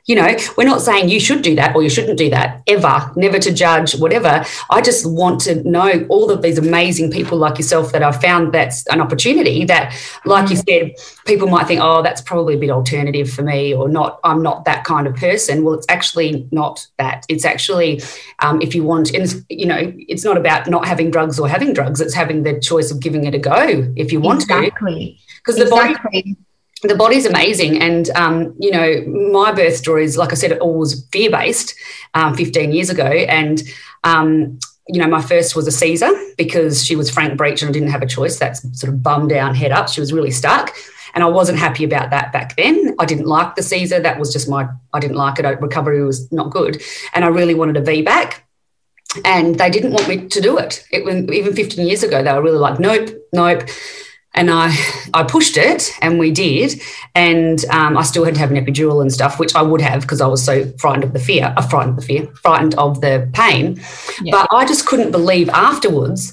you 0.07 0.17
know, 0.17 0.37
we're 0.57 0.65
not 0.65 0.83
saying 0.83 1.09
you 1.09 1.21
should 1.21 1.43
do 1.43 1.55
that 1.55 1.77
or 1.77 1.83
you 1.83 1.89
shouldn't 1.89 2.19
do 2.19 2.29
that 2.31 2.63
ever, 2.67 3.13
never 3.15 3.39
to 3.39 3.53
judge, 3.53 3.95
whatever. 3.97 4.45
I 4.69 4.81
just 4.81 5.09
want 5.09 5.41
to 5.43 5.63
know 5.69 6.05
all 6.09 6.31
of 6.31 6.43
these 6.43 6.59
amazing 6.59 7.13
people 7.13 7.39
like 7.39 7.59
yourself 7.59 7.93
that 7.93 8.03
I've 8.03 8.21
found 8.21 8.53
that's 8.53 8.87
an 8.89 9.01
opportunity 9.01 9.65
that, 9.67 9.95
like 10.25 10.51
you 10.51 10.57
said, 10.57 10.97
people 11.25 11.49
might 11.49 11.69
think, 11.69 11.81
oh, 11.83 12.03
that's 12.03 12.21
probably 12.21 12.55
a 12.55 12.59
bit 12.59 12.71
alternative 12.71 13.31
for 13.31 13.43
me 13.43 13.75
or 13.75 13.89
not, 13.89 14.19
I'm 14.25 14.43
not 14.43 14.65
that 14.65 14.83
kind 14.85 15.07
of 15.07 15.15
person. 15.15 15.63
Well, 15.63 15.75
it's 15.75 15.87
actually 15.89 16.49
not 16.51 16.85
that. 16.99 17.25
It's 17.29 17.45
actually, 17.45 18.03
um, 18.41 18.61
if 18.61 18.75
you 18.75 18.83
want, 18.83 19.15
and 19.15 19.45
you 19.49 19.67
know, 19.67 19.93
it's 19.97 20.25
not 20.25 20.37
about 20.37 20.69
not 20.69 20.87
having 20.87 21.13
drugs 21.13 21.39
or 21.39 21.49
having 21.49 21.73
drugs, 21.73 22.01
it's 22.01 22.15
having 22.15 22.43
the 22.43 22.59
choice 22.59 22.91
of 22.91 22.99
giving 22.99 23.25
it 23.25 23.35
a 23.35 23.39
go 23.39 23.93
if 23.95 24.11
you 24.11 24.21
want 24.21 24.43
exactly. 24.43 25.17
to. 25.17 25.37
Because 25.39 25.57
the 25.57 25.63
exactly. 25.63 26.23
body 26.23 26.37
the 26.83 26.97
body's 26.97 27.27
amazing. 27.27 27.81
And, 27.81 28.11
um, 28.11 28.55
you 28.59 28.71
know, 28.71 29.03
my 29.33 29.53
birth 29.53 29.77
story 29.77 30.05
is, 30.05 30.17
like 30.17 30.33
I 30.33 30.35
said, 30.35 30.53
it 30.53 30.61
all 30.61 30.79
was 30.79 31.07
fear 31.12 31.31
based 31.31 31.75
um, 32.15 32.35
15 32.35 32.73
years 32.73 32.91
ago. 32.91 33.05
And 33.05 33.62
um, 34.05 34.59
you 34.89 35.01
know, 35.01 35.07
my 35.07 35.23
first 35.23 35.55
was 35.55 35.67
a 35.67 35.73
Caesar 35.73 36.11
because 36.37 36.85
she 36.85 36.97
was 36.97 37.11
Frank 37.11 37.39
Breech 37.39 37.62
and 37.62 37.69
I 37.69 37.73
didn't 37.73 37.91
have 37.91 38.03
a 38.03 38.07
choice. 38.07 38.39
That's 38.39 38.62
sort 38.79 38.93
of 38.93 39.03
bum 39.03 39.29
down, 39.29 39.55
head 39.55 39.73
up. 39.73 39.89
She 39.89 40.01
was 40.01 40.12
really 40.12 40.31
stuck. 40.31 40.75
And 41.15 41.23
I 41.23 41.27
wasn't 41.27 41.59
happy 41.59 41.85
about 41.85 42.11
that 42.11 42.33
back 42.33 42.57
then. 42.57 42.97
I 42.99 43.05
didn't 43.05 43.27
like 43.27 43.55
the 43.55 43.62
Caesar. 43.62 44.01
That 44.01 44.19
was 44.19 44.33
just 44.33 44.49
my, 44.49 44.69
I 44.93 44.99
didn't 44.99 45.17
like 45.17 45.39
it. 45.39 45.61
Recovery 45.61 46.03
was 46.05 46.31
not 46.33 46.51
good. 46.51 46.83
And 47.15 47.25
I 47.25 47.29
really 47.29 47.55
wanted 47.55 47.77
a 47.77 47.83
VBAC. 47.83 48.35
And 49.25 49.59
they 49.59 49.69
didn't 49.69 49.93
want 49.93 50.09
me 50.09 50.27
to 50.27 50.41
do 50.41 50.57
it. 50.57 50.87
it 50.91 51.05
was 51.05 51.17
even 51.17 51.55
15 51.55 51.87
years 51.87 52.03
ago, 52.03 52.23
they 52.23 52.33
were 52.33 52.43
really 52.43 52.59
like, 52.59 52.81
nope, 52.81 53.11
nope 53.33 53.69
and 54.35 54.51
I 54.51 54.75
I 55.15 55.23
pushed 55.25 55.57
it, 55.57 55.91
and 56.01 56.19
we 56.19 56.31
did, 56.31 56.81
and 57.15 57.65
um, 57.67 57.97
I 57.97 58.03
still 58.03 58.25
had 58.25 58.35
to 58.35 58.41
have 58.41 58.51
an 58.51 58.65
epidural 58.65 59.03
and 59.03 59.12
stuff, 59.12 59.39
which 59.39 59.55
I 59.55 59.62
would 59.62 59.81
have 59.81 60.03
because 60.03 60.21
I 60.21 60.27
was 60.27 60.45
so 60.45 60.67
frightened 60.79 61.05
of 61.05 61.12
the 61.12 61.19
fear, 61.19 61.53
uh, 61.57 61.62
frightened 61.62 61.91
of 61.91 61.97
the 61.97 62.07
fear, 62.07 62.27
frightened 62.43 62.75
of 62.77 63.01
the 63.01 63.29
pain. 63.33 63.81
Yeah. 64.23 64.33
But 64.33 64.49
I 64.53 64.65
just 64.65 64.87
couldn't 64.87 65.11
believe 65.11 65.49
afterwards 65.51 66.33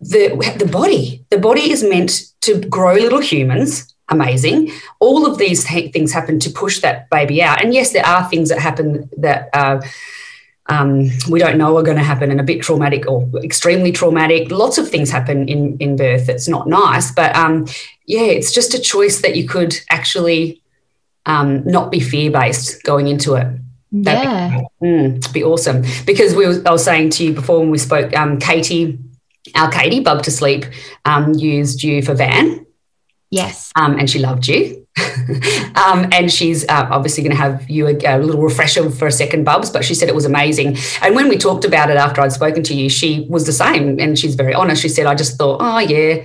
the 0.00 0.28
the 0.58 0.66
body, 0.70 1.24
the 1.30 1.38
body 1.38 1.70
is 1.70 1.82
meant 1.82 2.32
to 2.42 2.60
grow 2.60 2.94
little 2.94 3.20
humans. 3.20 3.94
Amazing. 4.08 4.72
All 4.98 5.24
of 5.24 5.38
these 5.38 5.64
things 5.64 6.12
happen 6.12 6.40
to 6.40 6.50
push 6.50 6.80
that 6.80 7.08
baby 7.10 7.42
out, 7.42 7.62
and 7.62 7.72
yes, 7.72 7.92
there 7.92 8.06
are 8.06 8.28
things 8.28 8.48
that 8.48 8.58
happen 8.58 9.08
that. 9.18 9.48
Uh, 9.52 9.80
um, 10.70 11.10
we 11.28 11.40
don't 11.40 11.58
know 11.58 11.76
are 11.76 11.82
going 11.82 11.96
to 11.96 12.02
happen 12.02 12.30
and 12.30 12.40
a 12.40 12.44
bit 12.44 12.62
traumatic 12.62 13.06
or 13.08 13.28
extremely 13.42 13.90
traumatic. 13.90 14.50
Lots 14.52 14.78
of 14.78 14.88
things 14.88 15.10
happen 15.10 15.48
in, 15.48 15.76
in 15.78 15.96
birth 15.96 16.26
that's 16.26 16.48
not 16.48 16.68
nice. 16.68 17.10
But 17.10 17.34
um, 17.34 17.66
yeah, 18.06 18.22
it's 18.22 18.52
just 18.52 18.72
a 18.72 18.78
choice 18.78 19.20
that 19.22 19.34
you 19.34 19.48
could 19.48 19.76
actually 19.90 20.62
um, 21.26 21.64
not 21.64 21.90
be 21.90 21.98
fear 21.98 22.30
based 22.30 22.82
going 22.84 23.08
into 23.08 23.34
it. 23.34 23.48
That'd 23.92 24.22
yeah. 24.22 24.60
Be, 24.80 24.86
mm, 24.86 25.32
be 25.32 25.42
awesome. 25.42 25.82
Because 26.06 26.34
we 26.36 26.46
I 26.46 26.70
was 26.70 26.84
saying 26.84 27.10
to 27.10 27.24
you 27.24 27.34
before 27.34 27.58
when 27.58 27.70
we 27.70 27.78
spoke, 27.78 28.16
um, 28.16 28.38
Katie, 28.38 28.96
our 29.56 29.70
Katie, 29.70 30.00
Bub 30.00 30.22
to 30.22 30.30
Sleep, 30.30 30.64
um, 31.04 31.34
used 31.34 31.82
you 31.82 32.00
for 32.00 32.14
Van. 32.14 32.64
Yes. 33.30 33.72
Um, 33.74 33.98
and 33.98 34.08
she 34.08 34.20
loved 34.20 34.46
you. 34.46 34.86
um, 35.76 36.08
and 36.12 36.30
she's 36.30 36.64
uh, 36.68 36.88
obviously 36.90 37.22
going 37.22 37.34
to 37.34 37.40
have 37.40 37.68
you 37.70 37.86
a, 37.86 37.96
a, 38.04 38.18
little 38.18 38.42
refresher 38.42 38.90
for 38.90 39.06
a 39.06 39.12
second, 39.12 39.44
Bubs. 39.44 39.70
But 39.70 39.84
she 39.84 39.94
said 39.94 40.08
it 40.08 40.14
was 40.14 40.24
amazing. 40.24 40.76
And 41.02 41.14
when 41.14 41.28
we 41.28 41.38
talked 41.38 41.64
about 41.64 41.90
it 41.90 41.96
after 41.96 42.20
I'd 42.20 42.32
spoken 42.32 42.62
to 42.64 42.74
you, 42.74 42.88
she 42.88 43.26
was 43.28 43.46
the 43.46 43.52
same. 43.52 43.98
And 44.00 44.18
she's 44.18 44.34
very 44.34 44.52
honest. 44.52 44.82
She 44.82 44.88
said, 44.88 45.06
I 45.06 45.14
just 45.14 45.38
thought, 45.38 45.58
oh, 45.60 45.78
yeah, 45.78 46.24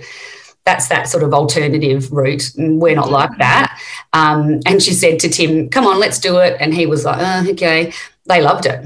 that's 0.65 0.87
that 0.87 1.07
sort 1.07 1.23
of 1.23 1.33
alternative 1.33 2.11
route. 2.11 2.51
We're 2.57 2.95
not 2.95 3.11
like 3.11 3.37
that. 3.37 3.79
Um, 4.13 4.61
and 4.65 4.81
she 4.81 4.93
said 4.93 5.19
to 5.19 5.29
Tim, 5.29 5.69
come 5.69 5.85
on, 5.85 5.99
let's 5.99 6.19
do 6.19 6.39
it. 6.39 6.57
And 6.59 6.73
he 6.73 6.85
was 6.85 7.05
like, 7.05 7.19
oh, 7.19 7.51
okay. 7.51 7.93
They 8.25 8.41
loved 8.41 8.65
it 8.65 8.85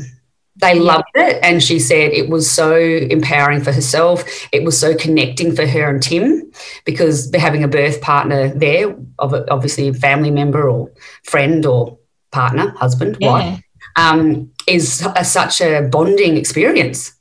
they 0.59 0.79
loved 0.79 1.05
it 1.15 1.39
and 1.41 1.63
she 1.63 1.79
said 1.79 2.11
it 2.11 2.29
was 2.29 2.49
so 2.49 2.75
empowering 2.75 3.61
for 3.61 3.71
herself. 3.71 4.23
It 4.51 4.63
was 4.63 4.79
so 4.79 4.95
connecting 4.95 5.55
for 5.55 5.65
her 5.65 5.89
and 5.89 6.01
tim 6.01 6.51
because 6.85 7.31
having 7.33 7.63
a 7.63 7.67
birth 7.67 8.01
partner 8.01 8.49
there 8.49 8.95
obviously 9.19 9.87
a 9.87 9.93
family 9.93 10.31
member 10.31 10.69
or 10.69 10.91
friend 11.23 11.65
or 11.65 11.97
partner 12.31 12.71
husband 12.77 13.17
yeah. 13.19 13.31
wife 13.31 13.63
um, 13.95 14.51
is 14.67 15.05
a, 15.15 15.25
such 15.25 15.61
a 15.61 15.81
bonding 15.91 16.37
experience. 16.37 17.13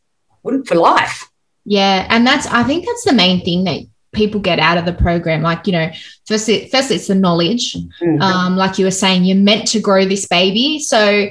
For 0.66 0.76
life. 0.76 1.28
Yeah 1.64 2.06
and 2.08 2.26
that's 2.26 2.46
i 2.46 2.62
think 2.62 2.86
that's 2.86 3.04
the 3.04 3.12
main 3.12 3.44
thing 3.44 3.64
that 3.64 3.82
people 4.12 4.40
get 4.40 4.58
out 4.58 4.78
of 4.78 4.84
the 4.84 4.92
program. 4.92 5.42
Like 5.42 5.66
you 5.66 5.72
know 5.72 5.90
first 6.26 6.46
first 6.46 6.90
it's 6.90 7.08
the 7.08 7.14
knowledge. 7.14 7.76
Mm-hmm. 8.00 8.22
um, 8.22 8.56
like 8.56 8.78
you 8.78 8.84
were 8.84 8.90
saying 8.90 9.24
you're 9.24 9.36
meant 9.36 9.68
to 9.68 9.80
grow 9.80 10.04
this 10.04 10.26
baby. 10.26 10.78
So 10.78 11.28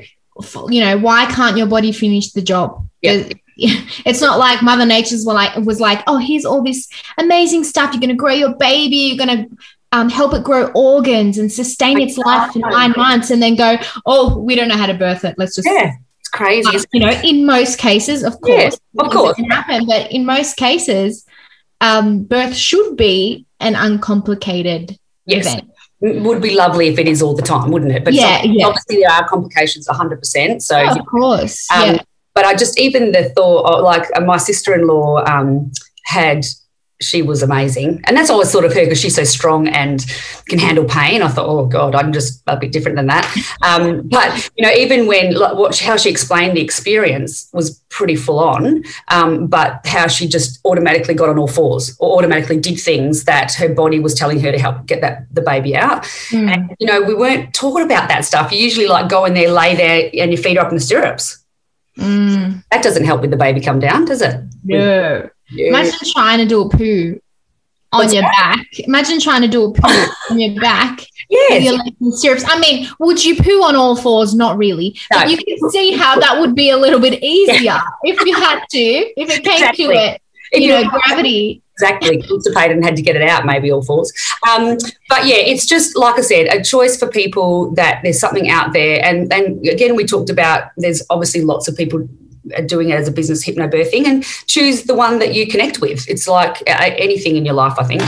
you 0.70 0.82
know, 0.82 0.98
why 0.98 1.25
can't 1.25 1.58
your 1.58 1.67
body 1.67 1.91
finish 1.91 2.32
the 2.32 2.41
job? 2.41 2.88
Yeah. 3.01 3.29
It's 4.06 4.22
not 4.22 4.38
like 4.38 4.62
Mother 4.62 4.86
Nature's 4.86 5.25
was 5.25 5.34
like 5.34 5.56
was 5.65 5.79
like, 5.79 6.03
oh, 6.06 6.20
here's 6.20 6.46
all 6.46 6.62
this 6.62 6.88
amazing 7.17 7.63
stuff. 7.63 7.91
You're 7.91 8.00
going 8.00 8.12
to 8.12 8.15
grow 8.15 8.32
your 8.32 8.56
baby. 8.56 8.96
You're 8.96 9.25
going 9.25 9.36
to 9.36 9.58
um, 9.91 10.10
help 10.10 10.36
it 10.36 10.44
grow 10.44 10.67
organs 10.75 11.39
and 11.39 11.51
sustain 11.51 12.00
its 12.00 12.20
life 12.20 12.53
for 12.53 12.60
nine 12.60 12.94
months, 12.96 13.32
and 13.32 13.41
then 13.41 13.56
go, 13.56 13.77
oh, 14.06 14.38
we 14.38 14.53
don't 14.53 14.67
know 14.67 14.77
how 14.77 14.86
to 14.86 14.94
birth 14.94 15.25
it. 15.25 15.39
Let's 15.39 15.56
just 15.56 15.67
yeah. 15.67 15.94
It's 16.20 16.29
crazy. 16.29 16.77
Uh, 16.77 16.84
you 16.94 17.00
know, 17.00 17.20
in 17.24 17.48
most 17.48 17.79
cases, 17.79 18.24
of 18.24 18.39
course, 18.41 18.77
yeah, 18.94 19.03
of 19.03 19.12
course, 19.12 19.36
can 19.38 19.50
happen. 19.50 19.88
But 19.88 20.12
in 20.12 20.24
most 20.24 20.56
cases, 20.56 21.25
um, 21.82 22.25
birth 22.25 22.56
should 22.56 22.96
be 22.96 23.48
an 23.60 23.74
uncomplicated 23.74 25.00
yes. 25.25 25.48
event 25.48 25.72
would 26.00 26.42
be 26.42 26.56
lovely 26.56 26.88
if 26.88 27.00
it 27.00 27.08
is 27.08 27.22
all 27.22 27.36
the 27.36 27.42
time, 27.42 27.72
wouldn't 27.72 27.92
it? 27.92 28.04
But 28.04 28.13
yeah, 28.13 28.44
yeah. 28.44 28.68
obviously 28.68 28.98
there 28.98 29.12
are 29.12 29.27
complications 29.27 29.88
100%. 29.88 30.62
So, 30.62 30.77
oh, 30.77 31.00
of 31.00 31.06
course. 31.06 31.68
Um, 31.72 31.96
yeah. 31.96 32.01
But 32.34 32.46
I 32.46 32.54
just, 32.54 32.80
even 32.80 33.12
the 33.12 33.30
thought, 33.30 33.63
of, 33.66 33.84
like 33.84 34.08
uh, 34.16 34.22
my 34.22 34.38
sister 34.38 34.75
in 34.75 34.86
law 34.86 35.24
um, 35.25 35.72
had 36.06 36.46
she 37.00 37.22
was 37.22 37.44
amazing. 37.44 38.01
And 38.06 38.18
that's 38.18 38.30
always 38.30 38.50
sort 38.50 38.66
of 38.66 38.74
her 38.74 38.82
because 38.82 39.00
she's 39.00 39.16
so 39.16 39.24
strong 39.24 39.68
and 39.68 40.06
can 40.48 40.58
handle 40.58 40.86
pain. 40.86 41.22
I 41.22 41.27
thought, 41.27 41.48
oh 41.48 41.66
God, 41.66 41.94
I'm 41.94 42.12
just 42.12 42.42
a 42.48 42.58
bit 42.58 42.72
different 42.72 42.98
than 42.98 43.08
that. 43.08 43.32
Um, 43.62 44.08
but, 44.08 44.50
you 44.56 44.66
know, 44.66 44.72
even 44.72 45.06
when 45.06 45.36
like, 45.36 45.56
what, 45.56 45.77
how 45.77 45.98
she 45.98 46.10
explained 46.10 46.58
the 46.58 46.62
experience 46.62 47.50
was 47.54 47.80
pretty 47.89 48.16
full 48.16 48.39
on, 48.39 48.84
um, 49.10 49.48
but 49.48 49.86
how 49.86 50.08
she 50.08 50.27
just 50.27 50.60
automatically 50.66 51.13
got 51.13 51.30
on 51.30 51.38
all 51.38 51.48
fours 51.48 51.96
or 52.00 52.18
automatically 52.18 52.60
did 52.60 52.80
things 52.80 53.25
that 53.25 53.54
her 53.54 53.70
body 53.70 54.00
was 54.00 54.13
telling 54.13 54.39
her 54.39 54.51
to 54.51 54.58
help 54.60 54.86
get 54.86 55.01
that 55.01 55.27
the 55.32 55.42
baby 55.42 55.75
out. 55.75 56.04
Mm. 56.30 56.51
And, 56.51 56.75
you 56.80 56.88
know, 56.88 57.01
we 57.01 57.13
weren't 57.13 57.54
taught 57.54 57.82
about 57.82 58.10
that 58.10 58.25
stuff. 58.25 58.51
You 58.51 58.58
usually 58.58 58.88
like 58.88 59.10
go 59.10 59.25
in 59.25 59.34
there, 59.34 59.51
lay 59.51 59.75
there 59.75 60.10
and 60.13 60.32
your 60.32 60.42
feet 60.42 60.58
are 60.58 60.66
up 60.66 60.72
in 60.72 60.77
the 60.77 60.84
stirrups. 60.84 61.44
Mm. 61.98 62.63
That 62.72 62.82
doesn't 62.84 63.06
help 63.06 63.22
with 63.22 63.32
the 63.32 63.38
baby 63.38 63.60
come 63.60 63.80
down, 63.80 64.06
does 64.06 64.22
it? 64.22 64.44
No. 64.63 65.30
Yeah. 65.51 65.70
Imagine 65.70 66.00
trying 66.13 66.39
to 66.39 66.46
do 66.46 66.62
a 66.62 66.70
poo 66.70 67.20
on 67.94 68.00
What's 68.00 68.13
your 68.13 68.24
that? 68.24 68.58
back. 68.58 68.80
Imagine 68.80 69.20
trying 69.20 69.42
to 69.42 69.48
do 69.48 69.66
a 69.66 69.74
poo 69.74 70.06
on 70.30 70.39
your 70.39 70.60
back. 70.60 71.00
Yes. 71.30 71.77
Syrups. 72.13 72.44
I 72.48 72.60
mean, 72.60 72.88
would 73.00 73.24
you 73.24 73.36
poo 73.36 73.63
on 73.63 73.75
all 73.75 73.96
fours? 73.96 74.36
Not 74.36 74.58
really. 74.58 74.98
No. 75.12 75.20
But 75.20 75.32
you 75.32 75.38
can 75.38 75.70
see 75.70 75.94
how 75.96 76.20
that 76.20 76.39
would 76.39 76.56
be 76.56 76.70
a 76.70 76.77
little 76.77 77.00
bit 77.00 77.22
easier 77.24 77.56
yeah. 77.56 77.82
if 78.04 78.20
you 78.25 78.36
had 78.36 78.63
to, 78.70 78.80
if 78.80 79.30
it 79.30 79.44
came 79.44 79.54
exactly. 79.54 79.86
to 79.86 79.92
it. 79.92 80.22
If 80.51 80.62
you 80.62 80.70
know, 80.70 80.89
gravity. 80.89 81.62
Exactly, 81.80 82.24
constipated 82.24 82.75
and 82.75 82.84
had 82.84 82.96
to 82.96 83.04
get 83.04 83.16
it 83.16 83.22
out, 83.22 83.46
maybe 83.46 83.72
all 83.72 83.84
fours. 83.84 84.12
Um, 84.50 84.77
but 85.10 85.27
yeah, 85.27 85.36
it's 85.36 85.68
just 85.68 85.96
like 85.96 86.18
I 86.18 86.22
said, 86.22 86.48
a 86.48 86.63
choice 86.63 86.98
for 86.98 87.08
people 87.08 87.70
that 87.75 88.00
there's 88.01 88.20
something 88.20 88.50
out 88.50 88.74
there. 88.74 89.00
And 89.06 89.32
and 89.32 89.63
again, 89.68 89.96
we 89.96 90.04
talked 90.04 90.32
about 90.32 90.72
there's 90.77 91.04
obviously 91.12 91.42
lots 91.42 91.68
of 91.68 91.77
people 91.77 92.08
doing 92.66 92.89
it 92.89 92.96
as 92.96 93.08
a 93.08 93.12
business 93.12 93.46
hypnobirthing 93.46 94.06
and 94.06 94.24
choose 94.48 94.84
the 94.84 94.96
one 94.96 95.20
that 95.20 95.34
you 95.34 95.48
connect 95.48 95.82
with. 95.82 96.08
It's 96.10 96.27
like 96.27 96.62
anything 96.68 97.36
in 97.36 97.46
your 97.46 97.56
life, 97.56 97.75
I 97.77 97.84
think. 97.84 98.01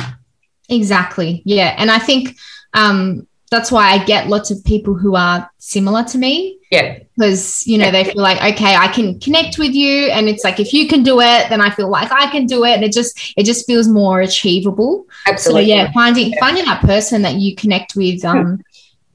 Exactly. 0.69 1.41
Yeah. 1.45 1.75
And 1.77 1.89
I 1.89 1.99
think 1.99 2.37
um, 2.73 3.27
that's 3.49 3.71
why 3.71 3.89
I 3.91 4.03
get 4.05 4.27
lots 4.27 4.51
of 4.51 4.63
people 4.63 4.93
who 4.93 5.15
are 5.15 5.49
similar 5.57 6.03
to 6.03 6.17
me. 6.17 6.57
Yeah. 6.71 6.99
Because, 7.17 7.65
you 7.65 7.79
know, 7.79 7.85
yeah. 7.85 7.91
they 7.91 8.03
feel 8.03 8.21
like, 8.21 8.37
okay, 8.53 8.75
I 8.75 8.89
can 8.89 9.19
connect 9.19 9.57
with 9.57 9.73
you. 9.73 10.11
And 10.11 10.29
it's 10.29 10.43
like, 10.43 10.59
if 10.59 10.71
you 10.71 10.87
can 10.87 11.01
do 11.01 11.19
it, 11.19 11.49
then 11.49 11.59
I 11.59 11.71
feel 11.71 11.89
like 11.89 12.11
I 12.11 12.29
can 12.29 12.45
do 12.45 12.63
it. 12.63 12.73
And 12.73 12.83
it 12.83 12.93
just, 12.93 13.33
it 13.35 13.45
just 13.45 13.65
feels 13.65 13.87
more 13.87 14.21
achievable. 14.21 15.07
Absolutely. 15.25 15.63
So 15.63 15.75
yeah, 15.75 15.91
finding, 15.91 16.31
yeah. 16.31 16.39
finding 16.39 16.65
that 16.65 16.81
person 16.81 17.23
that 17.23 17.35
you 17.35 17.55
connect 17.55 17.95
with, 17.95 18.23
um, 18.23 18.61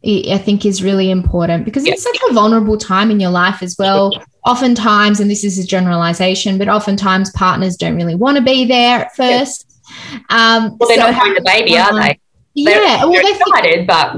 I 0.06 0.38
think 0.38 0.66
is 0.66 0.82
really 0.82 1.10
important 1.10 1.64
because 1.64 1.86
it's 1.86 2.02
such 2.02 2.18
a 2.28 2.32
vulnerable 2.34 2.76
time 2.76 3.10
in 3.10 3.20
your 3.20 3.30
life 3.30 3.62
as 3.62 3.76
well. 3.78 4.12
Oftentimes, 4.44 5.20
and 5.20 5.30
this 5.30 5.44
is 5.44 5.58
a 5.58 5.66
generalization, 5.66 6.58
but 6.58 6.68
oftentimes 6.68 7.30
partners 7.32 7.76
don't 7.76 7.96
really 7.96 8.14
want 8.14 8.36
to 8.36 8.42
be 8.42 8.66
there 8.66 9.06
at 9.06 9.16
first. 9.16 9.70
Um, 10.28 10.76
well, 10.78 10.88
they're 10.88 10.98
so 10.98 11.06
not 11.06 11.14
having 11.14 11.34
the 11.34 11.42
baby, 11.42 11.78
are 11.78 11.92
they? 11.94 12.20
They're, 12.54 12.82
yeah, 12.82 12.98
they're 12.98 13.08
well, 13.08 13.22
they 13.22 13.30
excited, 13.30 13.74
feel, 13.74 13.86
but 13.86 14.16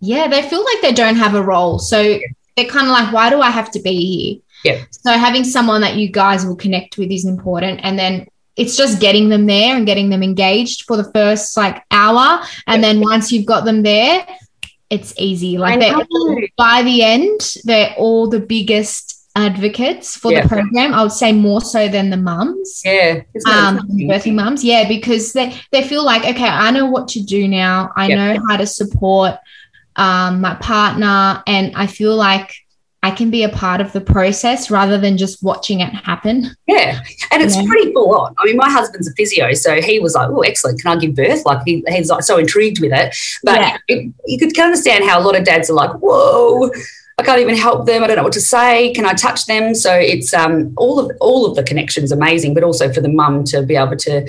yeah, 0.00 0.26
they 0.26 0.42
feel 0.42 0.64
like 0.64 0.82
they 0.82 0.92
don't 0.92 1.16
have 1.16 1.34
a 1.34 1.42
role. 1.42 1.78
So 1.78 2.18
they're 2.56 2.66
kind 2.66 2.86
of 2.86 2.92
like, 2.92 3.12
why 3.12 3.30
do 3.30 3.40
I 3.40 3.50
have 3.50 3.70
to 3.72 3.80
be 3.80 4.42
here? 4.64 4.74
Yeah. 4.74 4.84
So 4.90 5.12
having 5.12 5.44
someone 5.44 5.80
that 5.82 5.94
you 5.94 6.10
guys 6.10 6.44
will 6.44 6.56
connect 6.56 6.98
with 6.98 7.10
is 7.10 7.24
important, 7.24 7.80
and 7.84 7.98
then 7.98 8.26
it's 8.56 8.76
just 8.76 9.00
getting 9.00 9.28
them 9.28 9.46
there 9.46 9.76
and 9.76 9.86
getting 9.86 10.10
them 10.10 10.22
engaged 10.22 10.82
for 10.82 10.96
the 10.96 11.10
first 11.12 11.56
like 11.56 11.84
hour, 11.90 12.44
and 12.66 12.82
then 12.82 13.00
once 13.00 13.30
you've 13.30 13.46
got 13.46 13.64
them 13.64 13.82
there, 13.82 14.26
it's 14.90 15.14
easy. 15.16 15.56
Like 15.56 15.80
by 16.56 16.82
the 16.82 17.02
end, 17.02 17.54
they're 17.64 17.94
all 17.96 18.28
the 18.28 18.40
biggest 18.40 19.16
advocates 19.36 20.16
for 20.16 20.32
yeah. 20.32 20.42
the 20.42 20.48
program. 20.48 20.92
I 20.92 21.02
would 21.02 21.12
say 21.12 21.32
more 21.32 21.60
so 21.60 21.88
than 21.88 22.10
the 22.10 22.16
mums. 22.16 22.82
Yeah. 22.84 23.22
Um, 23.46 23.78
birthing 23.88 24.34
mums. 24.34 24.64
Yeah, 24.64 24.88
because 24.88 25.32
they, 25.32 25.54
they 25.70 25.84
feel 25.84 26.04
like, 26.04 26.24
okay, 26.24 26.48
I 26.48 26.70
know 26.72 26.86
what 26.86 27.08
to 27.08 27.22
do 27.22 27.46
now. 27.46 27.92
I 27.96 28.08
know 28.08 28.42
how 28.48 28.56
to 28.56 28.66
support 28.66 29.36
um, 29.96 30.40
my 30.40 30.54
partner. 30.54 31.42
And 31.46 31.74
I 31.76 31.86
feel 31.86 32.16
like 32.16 32.52
I 33.02 33.10
can 33.10 33.30
be 33.30 33.44
a 33.44 33.48
part 33.48 33.80
of 33.80 33.92
the 33.92 34.00
process 34.00 34.70
rather 34.70 34.98
than 34.98 35.16
just 35.16 35.42
watching 35.42 35.80
it 35.80 35.88
happen. 35.94 36.54
Yeah. 36.66 37.00
And 37.30 37.42
it's 37.42 37.56
yeah. 37.56 37.64
pretty 37.66 37.92
full 37.92 38.14
on. 38.14 38.34
I 38.38 38.44
mean, 38.44 38.56
my 38.56 38.70
husband's 38.70 39.08
a 39.08 39.14
physio, 39.14 39.54
so 39.54 39.80
he 39.80 39.98
was 40.00 40.14
like, 40.14 40.28
oh, 40.28 40.40
excellent. 40.40 40.82
Can 40.82 40.92
I 40.92 41.00
give 41.00 41.14
birth? 41.14 41.44
Like, 41.46 41.62
he, 41.64 41.82
he's 41.88 42.10
like 42.10 42.24
so 42.24 42.36
intrigued 42.36 42.80
with 42.80 42.92
it. 42.92 43.16
But 43.42 43.60
yeah. 43.60 43.78
it, 43.88 44.12
you 44.26 44.38
could 44.38 44.58
understand 44.58 45.04
how 45.04 45.18
a 45.18 45.22
lot 45.22 45.36
of 45.36 45.44
dads 45.44 45.70
are 45.70 45.74
like, 45.74 45.92
whoa. 45.94 46.70
I 47.18 47.22
can't 47.22 47.40
even 47.40 47.56
help 47.56 47.86
them. 47.86 48.02
I 48.02 48.06
don't 48.06 48.16
know 48.16 48.22
what 48.22 48.32
to 48.32 48.40
say. 48.40 48.94
Can 48.94 49.04
I 49.04 49.12
touch 49.12 49.44
them? 49.44 49.74
So 49.74 49.94
it's 49.94 50.32
um, 50.32 50.72
all 50.78 50.98
of 50.98 51.14
all 51.20 51.44
of 51.44 51.54
the 51.54 51.62
connections 51.62 52.12
amazing, 52.12 52.54
but 52.54 52.64
also 52.64 52.90
for 52.90 53.02
the 53.02 53.10
mum 53.10 53.44
to 53.44 53.62
be 53.62 53.76
able 53.76 53.96
to. 53.96 54.26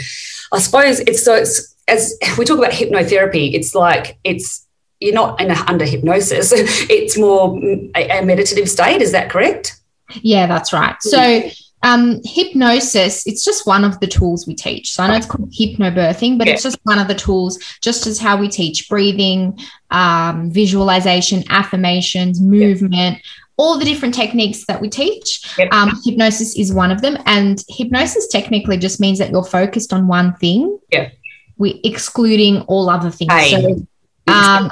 I 0.51 0.59
suppose 0.59 0.99
it's 0.99 1.23
so 1.23 1.35
it's 1.35 1.73
as 1.87 2.13
we 2.37 2.43
talk 2.43 2.57
about 2.57 2.71
hypnotherapy. 2.71 3.53
It's 3.53 3.73
like 3.73 4.17
it's 4.25 4.67
you're 5.01 5.13
not 5.13 5.41
in 5.41 5.51
a, 5.51 5.55
under 5.67 5.85
hypnosis. 5.85 6.53
It's 6.89 7.17
more 7.17 7.59
a, 7.95 8.19
a 8.19 8.25
meditative 8.25 8.69
state. 8.69 9.01
Is 9.01 9.11
that 9.11 9.29
correct? 9.29 9.79
Yeah, 10.21 10.47
that's 10.47 10.71
right. 10.71 10.95
So 11.01 11.49
um, 11.83 12.21
hypnosis, 12.23 13.25
it's 13.25 13.43
just 13.43 13.65
one 13.65 13.83
of 13.83 13.99
the 13.99 14.07
tools 14.07 14.45
we 14.45 14.53
teach. 14.53 14.93
So 14.93 15.03
I 15.03 15.07
know 15.07 15.15
it's 15.15 15.25
called 15.25 15.51
hypnobirthing, 15.51 16.37
but 16.37 16.47
yeah. 16.47 16.53
it's 16.53 16.63
just 16.63 16.77
one 16.83 16.99
of 16.99 17.07
the 17.07 17.15
tools, 17.15 17.57
just 17.81 18.05
as 18.05 18.19
how 18.19 18.37
we 18.37 18.47
teach 18.47 18.87
breathing, 18.87 19.57
um, 19.89 20.51
visualization, 20.51 21.43
affirmations, 21.49 22.39
movement, 22.39 23.17
yeah. 23.17 23.21
all 23.57 23.79
the 23.79 23.85
different 23.85 24.13
techniques 24.13 24.65
that 24.67 24.79
we 24.79 24.89
teach. 24.89 25.57
Yeah. 25.57 25.69
Um, 25.71 25.99
hypnosis 26.05 26.55
is 26.55 26.71
one 26.71 26.91
of 26.91 27.01
them. 27.01 27.17
And 27.25 27.63
hypnosis 27.69 28.27
technically 28.27 28.77
just 28.77 28.99
means 28.99 29.17
that 29.17 29.31
you're 29.31 29.43
focused 29.43 29.93
on 29.93 30.07
one 30.07 30.35
thing. 30.35 30.77
Yeah. 30.91 31.09
We're 31.57 31.79
excluding 31.83 32.61
all 32.61 32.89
other 32.89 33.09
things. 33.09 33.31
So 33.49 33.85
um, 34.27 34.71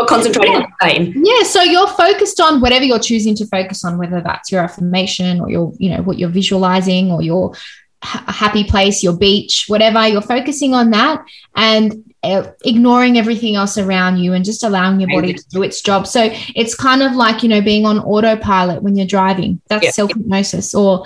not 0.00 0.08
concentrating 0.08 0.52
yeah. 0.52 0.60
on 0.60 0.72
pain. 0.80 1.24
Yeah, 1.24 1.42
so 1.42 1.62
you're 1.62 1.88
focused 1.88 2.40
on 2.40 2.60
whatever 2.60 2.84
you're 2.84 2.98
choosing 2.98 3.34
to 3.36 3.46
focus 3.46 3.84
on, 3.84 3.98
whether 3.98 4.20
that's 4.20 4.50
your 4.50 4.62
affirmation 4.62 5.40
or 5.40 5.50
your, 5.50 5.72
you 5.78 5.90
know, 5.90 6.02
what 6.02 6.18
you're 6.18 6.28
visualizing 6.28 7.10
or 7.10 7.22
your 7.22 7.54
happy 8.02 8.64
place, 8.64 9.02
your 9.02 9.16
beach, 9.16 9.64
whatever. 9.68 10.06
You're 10.06 10.22
focusing 10.22 10.74
on 10.74 10.90
that 10.90 11.24
and 11.56 12.04
uh, 12.22 12.50
ignoring 12.64 13.18
everything 13.18 13.56
else 13.56 13.78
around 13.78 14.18
you 14.18 14.32
and 14.32 14.44
just 14.44 14.62
allowing 14.62 15.00
your 15.00 15.08
body 15.10 15.34
to 15.34 15.48
do 15.50 15.62
its 15.62 15.80
job. 15.80 16.06
So 16.06 16.30
it's 16.54 16.74
kind 16.74 17.02
of 17.02 17.14
like 17.14 17.42
you 17.42 17.48
know 17.48 17.60
being 17.60 17.86
on 17.86 17.98
autopilot 17.98 18.82
when 18.82 18.96
you're 18.96 19.06
driving. 19.06 19.60
That's 19.68 19.84
yeah. 19.84 19.90
self 19.90 20.12
hypnosis 20.12 20.74
or 20.74 21.04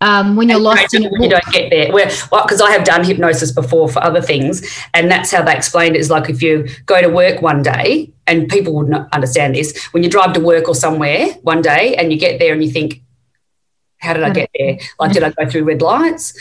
um, 0.00 0.34
when 0.34 0.48
you're 0.48 0.56
and 0.56 0.64
lost 0.64 0.94
in 0.94 1.02
you 1.02 1.28
don't 1.28 1.44
get 1.52 1.70
there. 1.70 1.92
because 1.92 2.30
well, 2.30 2.42
because 2.42 2.60
I 2.60 2.70
have 2.70 2.84
done 2.84 3.04
hypnosis 3.04 3.52
before 3.52 3.88
for 3.88 4.02
other 4.02 4.22
things, 4.22 4.66
and 4.94 5.10
that's 5.10 5.30
how 5.30 5.42
they 5.42 5.54
explained 5.54 5.96
it. 5.96 6.00
Is 6.00 6.10
like 6.10 6.30
if 6.30 6.42
you 6.42 6.68
go 6.86 7.00
to 7.00 7.08
work 7.08 7.42
one 7.42 7.62
day, 7.62 8.12
and 8.30 8.48
people 8.48 8.72
would 8.74 8.88
not 8.88 9.12
understand 9.12 9.54
this. 9.54 9.76
When 9.90 10.02
you 10.02 10.08
drive 10.08 10.32
to 10.34 10.40
work 10.40 10.68
or 10.68 10.74
somewhere 10.74 11.26
one 11.42 11.60
day, 11.60 11.96
and 11.96 12.12
you 12.12 12.18
get 12.18 12.38
there 12.38 12.54
and 12.54 12.62
you 12.62 12.70
think, 12.70 13.02
"How 13.98 14.14
did 14.14 14.22
I 14.22 14.30
get 14.30 14.50
there? 14.56 14.78
Like, 14.98 15.12
did 15.12 15.24
I 15.24 15.30
go 15.30 15.50
through 15.50 15.64
red 15.64 15.82
lights?" 15.82 16.32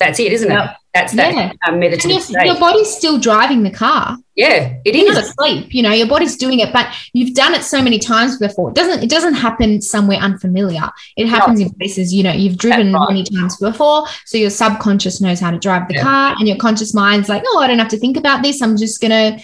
That's 0.00 0.18
it, 0.18 0.32
isn't 0.32 0.50
yep. 0.50 0.70
it? 0.70 0.76
That's 0.92 1.12
that 1.14 1.34
yeah. 1.34 1.52
um, 1.66 1.80
meditative 1.80 2.30
your, 2.30 2.44
your, 2.44 2.58
body's 2.58 2.94
still 2.94 3.18
driving 3.18 3.64
the 3.64 3.70
car. 3.70 4.16
Yeah, 4.36 4.78
it 4.84 4.94
You're 4.94 5.08
is. 5.08 5.14
Not 5.14 5.24
asleep, 5.24 5.74
you 5.74 5.82
know, 5.82 5.90
your 5.90 6.06
body's 6.06 6.36
doing 6.36 6.60
it, 6.60 6.72
but 6.72 6.94
you've 7.12 7.34
done 7.34 7.52
it 7.52 7.62
so 7.62 7.82
many 7.82 7.98
times 7.98 8.38
before. 8.38 8.70
It 8.70 8.76
doesn't. 8.76 9.02
It 9.02 9.10
doesn't 9.10 9.34
happen 9.34 9.80
somewhere 9.80 10.18
unfamiliar. 10.18 10.90
It 11.16 11.26
happens 11.26 11.58
no. 11.58 11.66
in 11.66 11.72
places 11.74 12.14
you 12.14 12.22
know 12.22 12.32
you've 12.32 12.58
driven 12.58 12.92
right. 12.92 13.08
many 13.08 13.24
times 13.24 13.56
before, 13.56 14.06
so 14.24 14.38
your 14.38 14.50
subconscious 14.50 15.20
knows 15.20 15.40
how 15.40 15.50
to 15.50 15.58
drive 15.58 15.88
the 15.88 15.94
yeah. 15.94 16.02
car, 16.02 16.36
and 16.38 16.46
your 16.46 16.58
conscious 16.58 16.94
mind's 16.94 17.28
like, 17.28 17.42
oh, 17.44 17.60
I 17.60 17.66
don't 17.66 17.80
have 17.80 17.88
to 17.88 17.98
think 17.98 18.16
about 18.16 18.42
this. 18.42 18.62
I'm 18.62 18.76
just 18.76 19.00
gonna 19.00 19.38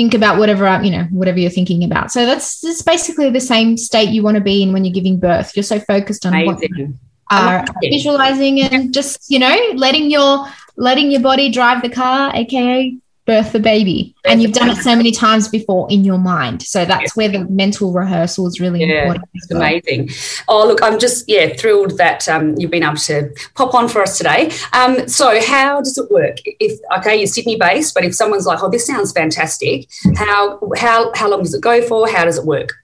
think 0.00 0.14
about 0.14 0.38
whatever 0.38 0.66
um, 0.66 0.82
you 0.82 0.90
know 0.90 1.04
whatever 1.10 1.38
you're 1.38 1.50
thinking 1.50 1.84
about. 1.84 2.10
So 2.10 2.24
that's, 2.24 2.60
that's 2.60 2.82
basically 2.82 3.30
the 3.30 3.40
same 3.40 3.76
state 3.76 4.08
you 4.08 4.22
want 4.22 4.36
to 4.36 4.40
be 4.40 4.62
in 4.62 4.72
when 4.72 4.84
you're 4.84 4.94
giving 4.94 5.18
birth. 5.20 5.54
You're 5.54 5.62
so 5.74 5.78
focused 5.78 6.24
on 6.24 6.32
Amazing. 6.32 6.98
what 7.30 7.42
are 7.42 7.64
visualizing 7.82 8.60
and 8.62 8.92
just 8.92 9.30
you 9.30 9.38
know 9.38 9.56
letting 9.74 10.10
your 10.10 10.46
letting 10.76 11.10
your 11.10 11.20
body 11.20 11.48
drive 11.50 11.80
the 11.82 11.88
car 11.88 12.34
aka 12.34 12.96
birth 13.30 13.52
the 13.52 13.60
baby. 13.60 14.12
And 14.24 14.42
you've 14.42 14.52
done 14.52 14.70
it 14.70 14.78
so 14.78 14.96
many 14.96 15.12
times 15.12 15.46
before 15.46 15.86
in 15.88 16.04
your 16.04 16.18
mind. 16.18 16.62
So 16.62 16.84
that's 16.84 17.14
where 17.14 17.28
the 17.28 17.44
mental 17.44 17.92
rehearsal 17.92 18.48
is 18.48 18.58
really 18.58 18.80
yeah, 18.80 19.02
important 19.02 19.28
it's 19.34 19.48
well. 19.48 19.62
amazing. 19.62 20.10
Oh 20.48 20.66
look 20.66 20.82
i'm 20.82 20.98
just 20.98 21.28
yeah 21.28 21.54
thrilled 21.54 21.96
that 21.98 22.28
um, 22.28 22.56
you've 22.58 22.72
been 22.72 22.82
able 22.82 22.96
to 22.96 23.30
pop 23.54 23.72
on 23.74 23.88
for 23.88 24.02
us 24.02 24.18
today. 24.18 24.50
Um, 24.72 25.06
so 25.08 25.40
how 25.40 25.80
does 25.80 25.96
it 25.96 26.10
work? 26.10 26.38
If 26.44 26.80
okay 26.98 27.16
you're 27.18 27.28
sydney 27.28 27.56
based 27.56 27.94
but 27.94 28.04
if 28.04 28.14
someone's 28.14 28.46
like 28.46 28.62
oh 28.64 28.68
this 28.68 28.86
sounds 28.86 29.12
fantastic 29.12 29.88
how 30.16 30.60
how 30.76 31.12
how 31.14 31.30
long 31.30 31.42
does 31.44 31.54
it 31.54 31.62
go 31.62 31.80
for? 31.86 32.08
How 32.08 32.24
does 32.24 32.38
it 32.38 32.44
work 32.44 32.79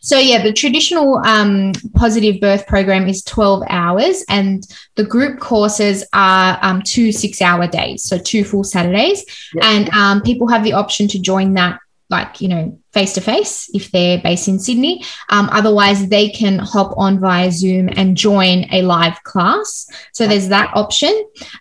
so, 0.00 0.18
yeah, 0.18 0.42
the 0.42 0.52
traditional 0.52 1.18
um, 1.18 1.72
positive 1.94 2.40
birth 2.40 2.66
program 2.66 3.08
is 3.08 3.22
12 3.22 3.62
hours, 3.68 4.24
and 4.28 4.66
the 4.96 5.04
group 5.04 5.40
courses 5.40 6.04
are 6.12 6.58
um, 6.62 6.82
two 6.82 7.12
six 7.12 7.40
hour 7.40 7.66
days, 7.66 8.04
so 8.04 8.18
two 8.18 8.44
full 8.44 8.64
Saturdays. 8.64 9.24
Yep. 9.54 9.64
And 9.64 9.88
um, 9.90 10.22
people 10.22 10.48
have 10.48 10.64
the 10.64 10.72
option 10.72 11.08
to 11.08 11.18
join 11.18 11.54
that, 11.54 11.80
like, 12.14 12.40
you 12.40 12.48
know, 12.48 12.78
face 12.92 13.12
to 13.14 13.20
face 13.20 13.68
if 13.74 13.90
they're 13.90 14.20
based 14.20 14.46
in 14.46 14.58
Sydney. 14.58 15.04
Um, 15.28 15.48
otherwise, 15.50 16.08
they 16.08 16.28
can 16.28 16.58
hop 16.58 16.94
on 16.96 17.18
via 17.18 17.50
Zoom 17.50 17.88
and 17.96 18.16
join 18.16 18.66
a 18.72 18.82
live 18.82 19.22
class. 19.24 19.86
So 20.12 20.26
there's 20.26 20.48
that 20.48 20.70
option. 20.74 21.12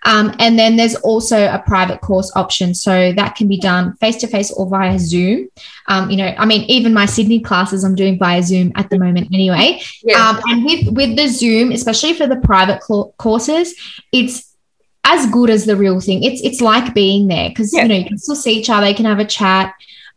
Um, 0.04 0.36
and 0.40 0.58
then 0.58 0.76
there's 0.76 0.96
also 0.96 1.38
a 1.48 1.64
private 1.66 2.02
course 2.02 2.32
option. 2.36 2.76
So 2.76 3.14
that 3.14 3.36
can 3.36 3.48
be 3.48 3.60
done 3.60 3.96
face 3.98 4.18
to 4.18 4.28
face 4.28 4.52
or 4.52 4.68
via 4.70 5.00
Zoom. 5.00 5.50
Um, 5.88 6.10
you 6.12 6.18
know, 6.18 6.34
I 6.38 6.46
mean, 6.46 6.62
even 6.70 6.94
my 6.94 7.08
Sydney 7.08 7.40
classes 7.40 7.84
I'm 7.84 7.96
doing 7.96 8.20
via 8.20 8.44
Zoom 8.44 8.72
at 8.76 8.90
the 8.90 9.00
moment 9.00 9.30
anyway. 9.34 9.82
Yeah. 10.04 10.30
Um, 10.30 10.42
and 10.48 10.66
with, 10.66 10.88
with 10.90 11.18
the 11.18 11.28
Zoom, 11.28 11.72
especially 11.72 12.14
for 12.14 12.28
the 12.28 12.38
private 12.38 12.80
courses, 13.18 13.74
it's 14.12 14.54
as 15.04 15.30
good 15.32 15.50
as 15.50 15.66
the 15.66 15.76
real 15.76 16.00
thing. 16.00 16.24
It's 16.24 16.42
it's 16.42 16.62
like 16.62 16.94
being 16.94 17.28
there 17.28 17.50
because 17.50 17.74
yeah. 17.74 17.84
you 17.84 17.88
know 17.90 17.96
you 17.96 18.06
can 18.06 18.18
still 18.18 18.36
see 18.36 18.58
each 18.58 18.70
other, 18.70 18.88
you 18.88 18.96
can 18.96 19.06
have 19.06 19.20
a 19.20 19.26
chat. 19.26 19.74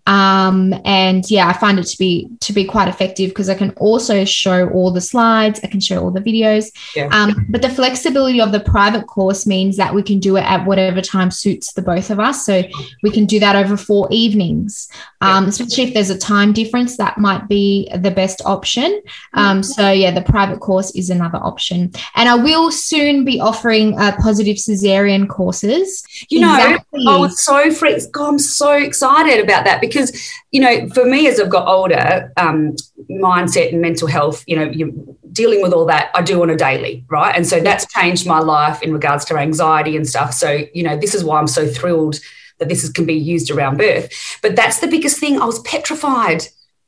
Um, 0.06 0.72
and 0.84 1.28
yeah, 1.30 1.48
I 1.48 1.52
find 1.52 1.78
it 1.78 1.86
to 1.86 1.98
be 1.98 2.28
to 2.40 2.52
be 2.52 2.64
quite 2.64 2.88
effective 2.88 3.30
because 3.30 3.48
I 3.48 3.54
can 3.54 3.70
also 3.72 4.24
show 4.24 4.68
all 4.70 4.92
the 4.92 5.00
slides, 5.00 5.60
I 5.64 5.66
can 5.66 5.80
show 5.80 6.02
all 6.02 6.10
the 6.10 6.20
videos. 6.20 6.70
Yeah. 6.94 7.08
Um, 7.10 7.46
but 7.48 7.62
the 7.62 7.68
flexibility 7.68 8.40
of 8.40 8.52
the 8.52 8.60
private 8.60 9.06
course 9.06 9.46
means 9.46 9.76
that 9.76 9.94
we 9.94 10.02
can 10.02 10.20
do 10.20 10.36
it 10.36 10.44
at 10.44 10.64
whatever 10.66 11.00
time 11.00 11.30
suits 11.30 11.72
the 11.72 11.82
both 11.82 12.10
of 12.10 12.20
us. 12.20 12.46
So 12.46 12.62
we 13.02 13.10
can 13.10 13.26
do 13.26 13.40
that 13.40 13.56
over 13.56 13.76
four 13.76 14.06
evenings, 14.10 14.88
um, 15.20 15.44
yeah. 15.44 15.48
especially 15.50 15.84
if 15.84 15.94
there's 15.94 16.10
a 16.10 16.18
time 16.18 16.52
difference. 16.52 16.96
That 16.96 17.18
might 17.18 17.48
be 17.48 17.90
the 17.96 18.10
best 18.10 18.42
option. 18.44 19.02
Um, 19.34 19.62
so 19.62 19.90
yeah, 19.90 20.12
the 20.12 20.22
private 20.22 20.60
course 20.60 20.94
is 20.94 21.10
another 21.10 21.38
option, 21.38 21.92
and 22.14 22.28
I 22.28 22.36
will 22.36 22.70
soon 22.70 23.24
be 23.24 23.40
offering 23.40 23.98
uh, 23.98 24.16
positive 24.20 24.56
cesarean 24.56 25.28
courses. 25.28 26.04
You 26.28 26.40
know, 26.40 26.54
exactly. 26.54 27.04
I 27.08 27.16
was 27.16 27.42
so 27.42 27.70
free. 27.72 27.96
God, 28.12 28.28
I'm 28.28 28.38
so 28.38 28.72
excited 28.72 29.42
about 29.42 29.64
that 29.64 29.80
because 29.80 29.95
because 29.96 30.32
you 30.52 30.60
know 30.60 30.88
for 30.90 31.04
me 31.04 31.26
as 31.26 31.40
i've 31.40 31.48
got 31.48 31.66
older 31.66 32.32
um, 32.36 32.74
mindset 33.10 33.72
and 33.72 33.80
mental 33.80 34.08
health 34.08 34.44
you 34.46 34.56
know 34.56 34.64
you're 34.64 34.90
dealing 35.32 35.62
with 35.62 35.72
all 35.72 35.86
that 35.86 36.10
i 36.14 36.22
do 36.22 36.42
on 36.42 36.50
a 36.50 36.56
daily 36.56 37.04
right? 37.08 37.34
And 37.36 37.46
so 37.46 37.60
that's 37.60 37.86
changed 37.92 38.26
my 38.26 38.38
life 38.38 38.82
in 38.82 38.92
regards 38.92 39.24
to 39.26 39.36
anxiety 39.36 39.96
and 39.96 40.08
stuff. 40.08 40.32
So 40.32 40.64
you 40.74 40.82
know 40.82 40.96
this 40.96 41.14
is 41.14 41.24
why 41.24 41.38
i'm 41.38 41.46
so 41.46 41.66
thrilled 41.66 42.16
that 42.58 42.68
this 42.68 42.84
is, 42.84 42.90
can 42.90 43.04
be 43.04 43.14
used 43.14 43.50
around 43.50 43.76
birth. 43.76 44.38
But 44.42 44.56
that's 44.56 44.80
the 44.80 44.86
biggest 44.86 45.18
thing. 45.18 45.40
I 45.40 45.44
was 45.44 45.58
petrified. 45.60 46.46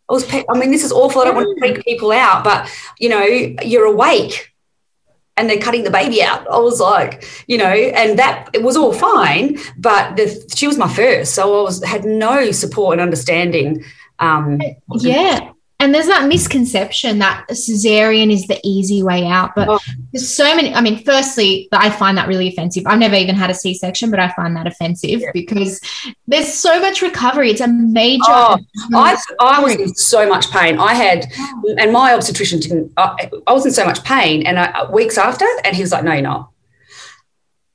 I 0.09 0.15
was, 0.15 0.25
pe- 0.25 0.45
I 0.49 0.59
mean, 0.59 0.71
this 0.71 0.83
is 0.83 0.93
awful. 0.93 1.21
I 1.21 1.27
don't 1.27 1.35
want 1.35 1.47
to 1.55 1.61
freak 1.61 1.85
people 1.85 2.11
out, 2.11 2.43
but 2.43 2.71
you 2.99 3.11
know, 3.11 3.23
you're 3.23 3.85
awake 3.85 4.48
and 5.39 5.49
they're 5.49 5.59
cutting 5.59 5.85
the 5.85 5.91
baby 5.91 6.23
out. 6.23 6.47
I 6.49 6.59
was 6.59 6.81
like, 6.81 7.25
you 7.47 7.57
know, 7.57 7.65
and 7.71 8.19
that 8.19 8.51
it 8.53 8.63
was 8.63 8.77
all 8.77 8.93
fine, 8.93 9.59
but 9.79 10.17
the, 10.17 10.53
she 10.55 10.67
was 10.67 10.77
my 10.77 10.93
first, 10.93 11.35
so 11.35 11.61
I 11.61 11.63
was 11.63 11.83
had 11.85 12.05
no 12.05 12.51
support 12.51 12.95
and 12.95 13.01
understanding. 13.01 13.85
Um, 14.19 14.61
yeah, 14.97 15.53
and 15.81 15.95
there's 15.95 16.07
that 16.07 16.27
misconception 16.27 17.21
that 17.21 17.45
a 17.49 17.53
cesarean 17.53 18.33
is 18.33 18.47
the 18.47 18.61
easy 18.65 19.03
way 19.03 19.27
out 19.27 19.55
but 19.55 19.69
oh. 19.69 19.79
there's 20.13 20.29
so 20.29 20.55
many 20.57 20.75
i 20.75 20.81
mean 20.81 21.03
firstly 21.05 21.69
i 21.73 21.89
find 21.89 22.19
that 22.19 22.29
really 22.29 22.49
offensive. 22.49 22.85
I've 22.87 22.99
never 22.99 23.15
even 23.15 23.35
had 23.35 23.51
a 23.51 23.55
c-section 23.55 24.11
but 24.11 24.19
i 24.19 24.31
find 24.33 24.57
that 24.57 24.67
offensive 24.67 25.21
yeah. 25.21 25.31
because 25.33 25.81
there's 26.27 26.53
so 26.53 26.81
much 26.81 27.01
recovery. 27.03 27.51
It's 27.51 27.61
a 27.61 27.69
major 27.69 28.23
oh, 28.29 28.59
I, 28.95 29.17
I 29.41 29.63
was 29.63 29.75
in 29.77 29.95
so 29.95 30.29
much 30.29 30.51
pain. 30.51 30.79
I 30.79 30.95
had 30.95 31.27
oh. 31.39 31.75
and 31.79 31.93
my 31.93 32.15
obstetrician 32.15 32.61
didn't 32.61 32.93
i, 32.97 33.31
I 33.47 33.53
was 33.53 33.67
in 33.67 33.73
so 33.73 33.85
much 33.85 34.03
pain 34.05 34.47
and 34.47 34.59
I, 34.59 34.91
weeks 34.91 35.19
after 35.19 35.47
and 35.65 35.75
he 35.75 35.83
was 35.83 35.93
like 35.93 36.05
no 36.05 36.13
you're 36.13 36.23
not 36.23 36.51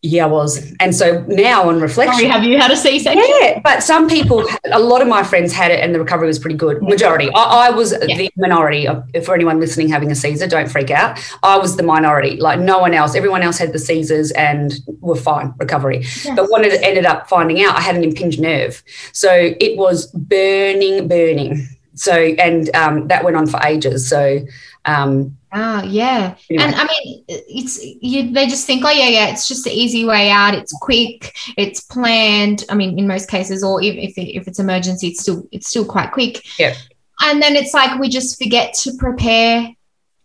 yeah, 0.06 0.26
I 0.26 0.28
was. 0.28 0.74
And 0.82 0.94
so 0.94 1.22
now 1.30 1.70
on 1.70 1.80
reflection. 1.80 2.16
Sorry, 2.16 2.28
have 2.28 2.44
you 2.44 2.60
had 2.60 2.70
a 2.70 2.76
C 2.76 3.00
section? 3.00 3.24
Yeah, 3.40 3.62
but 3.64 3.82
some 3.82 4.10
people, 4.10 4.46
a 4.66 4.78
lot 4.78 5.02
of 5.02 5.08
my 5.08 5.24
friends 5.24 5.54
had 5.54 5.72
it 5.72 5.80
and 5.80 5.96
the 5.96 6.00
recovery 6.00 6.28
was 6.28 6.38
pretty 6.38 6.58
good. 6.58 6.84
Majority. 6.84 7.30
I, 7.34 7.68
I 7.68 7.70
was 7.70 7.94
yeah. 8.06 8.18
the 8.18 8.30
minority. 8.36 8.86
Of, 8.86 9.02
for 9.24 9.34
anyone 9.34 9.62
listening 9.62 9.88
having 9.88 10.12
a 10.12 10.16
Caesar, 10.16 10.46
don't 10.46 10.70
freak 10.70 10.92
out. 10.92 11.18
I 11.42 11.58
was 11.58 11.78
the 11.78 11.84
minority. 11.84 12.36
Like 12.36 12.60
no 12.60 12.80
one 12.80 12.94
else. 12.94 13.16
Everyone 13.16 13.44
else 13.44 13.58
had 13.58 13.72
the 13.72 13.80
Caesars 13.80 14.32
and 14.32 14.74
were 15.00 15.16
fine, 15.16 15.54
recovery. 15.58 16.00
Yes. 16.02 16.30
But 16.36 16.52
when 16.52 16.66
it 16.66 16.84
ended 16.84 17.06
up 17.06 17.30
finding 17.30 17.64
out, 17.64 17.78
I 17.78 17.80
had 17.80 17.96
an 17.96 18.04
impinged 18.04 18.42
nerve. 18.42 18.84
So 19.14 19.32
it 19.32 19.78
was 19.78 20.08
burning, 20.08 21.08
burning. 21.08 21.66
So, 21.96 22.14
and 22.14 22.74
um, 22.76 23.08
that 23.08 23.24
went 23.24 23.38
on 23.38 23.48
for 23.48 23.60
ages. 23.64 24.10
So, 24.10 24.40
um, 24.86 25.38
Ah, 25.56 25.84
yeah. 25.84 26.36
Anyway. 26.50 26.66
And 26.66 26.76
I 26.76 26.88
mean, 26.88 27.24
it's 27.28 27.80
you, 27.84 28.32
they 28.32 28.48
just 28.48 28.66
think, 28.66 28.84
oh, 28.84 28.90
yeah, 28.90 29.08
yeah, 29.08 29.28
it's 29.28 29.48
just 29.48 29.64
the 29.64 29.72
easy 29.72 30.04
way 30.04 30.32
out. 30.32 30.56
It's 30.56 30.74
quick, 30.82 31.36
it's 31.58 31.82
planned. 31.82 32.66
I 32.70 32.76
mean, 32.76 32.98
in 32.98 33.06
most 33.08 33.30
cases, 33.30 33.64
or 33.64 33.82
if, 33.82 33.96
if, 33.96 34.18
it, 34.18 34.36
if 34.36 34.48
it's 34.48 34.58
emergency, 34.58 35.10
it's 35.10 35.22
still 35.22 35.48
it's 35.52 35.68
still 35.68 35.86
quite 35.86 36.12
quick. 36.12 36.58
Yeah. 36.58 36.74
And 37.22 37.40
then 37.40 37.56
it's 37.56 37.74
like 37.74 38.00
we 38.00 38.10
just 38.10 38.42
forget 38.42 38.74
to 38.82 38.94
prepare 38.98 39.70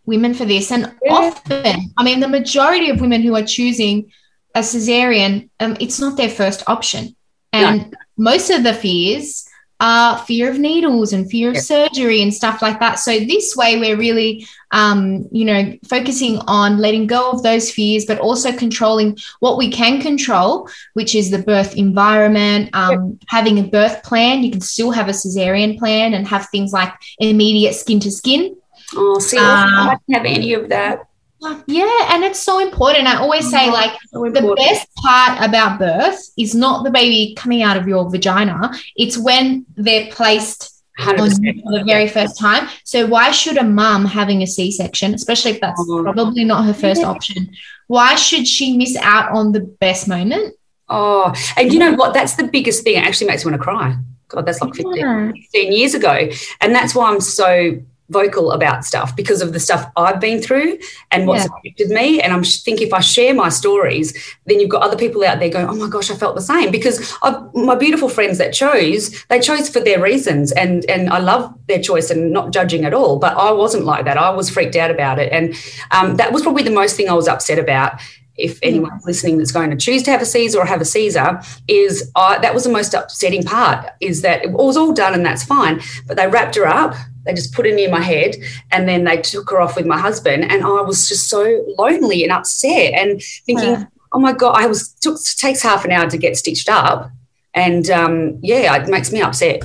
women 0.06 0.32
for 0.32 0.46
this. 0.46 0.72
And 0.72 0.94
yeah. 1.02 1.12
often, 1.12 1.92
I 1.98 2.02
mean, 2.02 2.20
the 2.20 2.28
majority 2.28 2.88
of 2.88 3.02
women 3.02 3.20
who 3.20 3.36
are 3.36 3.44
choosing 3.44 4.10
a 4.54 4.60
cesarean, 4.60 5.50
um, 5.60 5.76
it's 5.78 6.00
not 6.00 6.16
their 6.16 6.30
first 6.30 6.62
option. 6.66 7.14
And 7.52 7.90
no. 7.90 7.98
most 8.16 8.48
of 8.48 8.62
the 8.62 8.72
fears 8.72 9.46
are 9.80 10.18
fear 10.18 10.50
of 10.50 10.58
needles 10.58 11.12
and 11.12 11.30
fear 11.30 11.50
of 11.50 11.54
yeah. 11.54 11.60
surgery 11.60 12.20
and 12.20 12.34
stuff 12.34 12.60
like 12.60 12.80
that. 12.80 12.98
So 12.98 13.20
this 13.20 13.54
way, 13.56 13.78
we're 13.78 13.96
really, 13.96 14.46
um, 14.72 15.28
you 15.30 15.44
know, 15.44 15.78
focusing 15.88 16.38
on 16.46 16.78
letting 16.78 17.06
go 17.06 17.30
of 17.30 17.42
those 17.42 17.70
fears, 17.70 18.04
but 18.04 18.18
also 18.18 18.52
controlling 18.52 19.16
what 19.40 19.56
we 19.56 19.70
can 19.70 20.00
control, 20.00 20.68
which 20.94 21.14
is 21.14 21.30
the 21.30 21.38
birth 21.38 21.76
environment. 21.76 22.70
Um, 22.72 22.90
yeah. 22.90 23.26
Having 23.28 23.58
a 23.60 23.68
birth 23.68 24.02
plan, 24.02 24.42
you 24.42 24.50
can 24.50 24.60
still 24.60 24.90
have 24.90 25.08
a 25.08 25.12
cesarean 25.12 25.78
plan 25.78 26.14
and 26.14 26.26
have 26.26 26.48
things 26.48 26.72
like 26.72 26.92
immediate 27.18 27.74
skin 27.74 28.00
to 28.00 28.10
skin. 28.10 28.56
Oh, 28.96 29.18
see, 29.18 29.38
I 29.38 29.96
don't 30.06 30.16
have 30.16 30.26
any 30.26 30.54
of 30.54 30.70
that. 30.70 31.08
Yeah, 31.40 32.14
and 32.14 32.24
it's 32.24 32.40
so 32.40 32.58
important. 32.58 33.06
I 33.06 33.16
always 33.16 33.48
say, 33.48 33.64
mm-hmm. 33.64 33.72
like, 33.72 33.92
so 34.08 34.24
the 34.24 34.54
best 34.56 34.92
part 34.96 35.46
about 35.46 35.78
birth 35.78 36.30
is 36.36 36.54
not 36.54 36.84
the 36.84 36.90
baby 36.90 37.34
coming 37.36 37.62
out 37.62 37.76
of 37.76 37.86
your 37.86 38.10
vagina, 38.10 38.72
it's 38.96 39.16
when 39.16 39.64
they're 39.76 40.10
placed 40.10 40.82
100%. 40.98 41.62
for 41.62 41.78
the 41.78 41.84
very 41.86 42.08
first 42.08 42.38
time. 42.38 42.68
So, 42.84 43.06
why 43.06 43.30
should 43.30 43.56
a 43.56 43.64
mum 43.64 44.04
having 44.04 44.42
a 44.42 44.46
C 44.46 44.72
section, 44.72 45.14
especially 45.14 45.52
if 45.52 45.60
that's 45.60 45.80
oh. 45.88 46.02
probably 46.02 46.44
not 46.44 46.64
her 46.64 46.74
first 46.74 47.04
option, 47.04 47.50
why 47.86 48.16
should 48.16 48.46
she 48.46 48.76
miss 48.76 48.96
out 48.96 49.32
on 49.32 49.52
the 49.52 49.60
best 49.60 50.08
moment? 50.08 50.54
Oh, 50.88 51.32
and 51.56 51.72
you 51.72 51.78
know 51.78 51.92
what? 51.94 52.14
That's 52.14 52.34
the 52.34 52.48
biggest 52.48 52.82
thing. 52.82 52.96
It 52.96 53.04
actually 53.04 53.28
makes 53.28 53.44
me 53.44 53.52
want 53.52 53.60
to 53.60 53.64
cry. 53.64 53.96
God, 54.28 54.44
that's 54.44 54.60
like 54.60 54.74
15, 54.74 54.94
yeah. 54.96 55.32
15 55.32 55.72
years 55.72 55.94
ago. 55.94 56.28
And 56.60 56.74
that's 56.74 56.94
why 56.94 57.10
I'm 57.10 57.20
so 57.20 57.80
vocal 58.10 58.52
about 58.52 58.84
stuff 58.84 59.14
because 59.14 59.42
of 59.42 59.52
the 59.52 59.60
stuff 59.60 59.90
I've 59.96 60.20
been 60.20 60.40
through 60.40 60.78
and 61.10 61.26
what's 61.26 61.44
yeah. 61.44 61.50
affected 61.58 61.90
me. 61.90 62.20
And 62.20 62.32
I'm 62.32 62.42
think 62.42 62.80
if 62.80 62.92
I 62.92 63.00
share 63.00 63.34
my 63.34 63.48
stories, 63.48 64.16
then 64.46 64.60
you've 64.60 64.70
got 64.70 64.82
other 64.82 64.96
people 64.96 65.24
out 65.24 65.38
there 65.38 65.48
going, 65.48 65.66
"Oh 65.68 65.74
my 65.74 65.88
gosh, 65.88 66.10
I 66.10 66.14
felt 66.14 66.34
the 66.34 66.42
same." 66.42 66.70
Because 66.70 67.14
I, 67.22 67.42
my 67.54 67.74
beautiful 67.74 68.08
friends 68.08 68.38
that 68.38 68.52
chose, 68.52 69.24
they 69.24 69.40
chose 69.40 69.68
for 69.68 69.80
their 69.80 70.00
reasons, 70.00 70.52
and 70.52 70.84
and 70.86 71.10
I 71.10 71.18
love 71.18 71.54
their 71.66 71.80
choice 71.80 72.10
and 72.10 72.32
not 72.32 72.52
judging 72.52 72.84
at 72.84 72.94
all. 72.94 73.18
But 73.18 73.36
I 73.36 73.52
wasn't 73.52 73.84
like 73.84 74.04
that. 74.06 74.16
I 74.16 74.30
was 74.30 74.50
freaked 74.50 74.76
out 74.76 74.90
about 74.90 75.18
it, 75.18 75.32
and 75.32 75.54
um, 75.90 76.16
that 76.16 76.32
was 76.32 76.42
probably 76.42 76.62
the 76.62 76.70
most 76.70 76.96
thing 76.96 77.08
I 77.08 77.14
was 77.14 77.28
upset 77.28 77.58
about 77.58 78.00
if 78.38 78.58
anyone's 78.62 79.04
listening 79.04 79.36
that's 79.36 79.52
going 79.52 79.70
to 79.70 79.76
choose 79.76 80.02
to 80.04 80.10
have 80.10 80.22
a 80.22 80.26
Caesar 80.26 80.60
or 80.60 80.64
have 80.64 80.80
a 80.80 80.84
Caesar, 80.84 81.40
is 81.66 82.10
uh, 82.14 82.38
that 82.38 82.54
was 82.54 82.64
the 82.64 82.70
most 82.70 82.94
upsetting 82.94 83.42
part. 83.42 83.90
Is 84.00 84.22
that 84.22 84.44
it 84.44 84.52
was 84.52 84.76
all 84.76 84.92
done 84.92 85.12
and 85.12 85.26
that's 85.26 85.44
fine, 85.44 85.80
but 86.06 86.16
they 86.16 86.28
wrapped 86.28 86.54
her 86.54 86.66
up. 86.66 86.94
They 87.24 87.34
just 87.34 87.54
put 87.54 87.66
her 87.66 87.72
near 87.72 87.90
my 87.90 88.00
head, 88.00 88.36
and 88.70 88.88
then 88.88 89.04
they 89.04 89.18
took 89.18 89.50
her 89.50 89.60
off 89.60 89.76
with 89.76 89.86
my 89.86 89.98
husband, 89.98 90.44
and 90.50 90.62
I 90.62 90.80
was 90.82 91.08
just 91.08 91.28
so 91.28 91.64
lonely 91.76 92.22
and 92.22 92.32
upset 92.32 92.94
and 92.94 93.22
thinking, 93.44 93.70
yeah. 93.70 93.86
oh 94.12 94.20
my 94.20 94.32
god, 94.32 94.56
I 94.56 94.66
was 94.66 94.88
took 94.94 95.18
takes 95.36 95.62
half 95.62 95.84
an 95.84 95.92
hour 95.92 96.08
to 96.08 96.18
get 96.18 96.36
stitched 96.36 96.68
up, 96.68 97.10
and 97.54 97.90
um, 97.90 98.38
yeah, 98.42 98.76
it 98.76 98.88
makes 98.88 99.10
me 99.10 99.20
upset. 99.20 99.62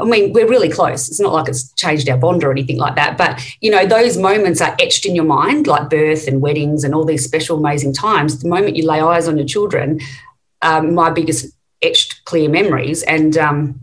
I 0.00 0.04
mean, 0.04 0.32
we're 0.32 0.48
really 0.48 0.70
close. 0.70 1.08
It's 1.08 1.20
not 1.20 1.32
like 1.32 1.48
it's 1.48 1.72
changed 1.74 2.08
our 2.08 2.16
bond 2.16 2.42
or 2.42 2.50
anything 2.50 2.78
like 2.78 2.94
that. 2.94 3.18
But, 3.18 3.44
you 3.60 3.70
know, 3.70 3.84
those 3.84 4.16
moments 4.16 4.62
are 4.62 4.74
etched 4.80 5.04
in 5.04 5.14
your 5.14 5.24
mind, 5.26 5.66
like 5.66 5.90
birth 5.90 6.26
and 6.26 6.40
weddings 6.40 6.84
and 6.84 6.94
all 6.94 7.04
these 7.04 7.24
special, 7.24 7.58
amazing 7.58 7.92
times. 7.92 8.40
The 8.40 8.48
moment 8.48 8.76
you 8.76 8.86
lay 8.86 9.00
eyes 9.00 9.28
on 9.28 9.36
your 9.36 9.46
children, 9.46 10.00
um, 10.62 10.94
my 10.94 11.10
biggest 11.10 11.52
etched, 11.82 12.24
clear 12.24 12.48
memories. 12.48 13.02
And 13.02 13.36
um, 13.36 13.80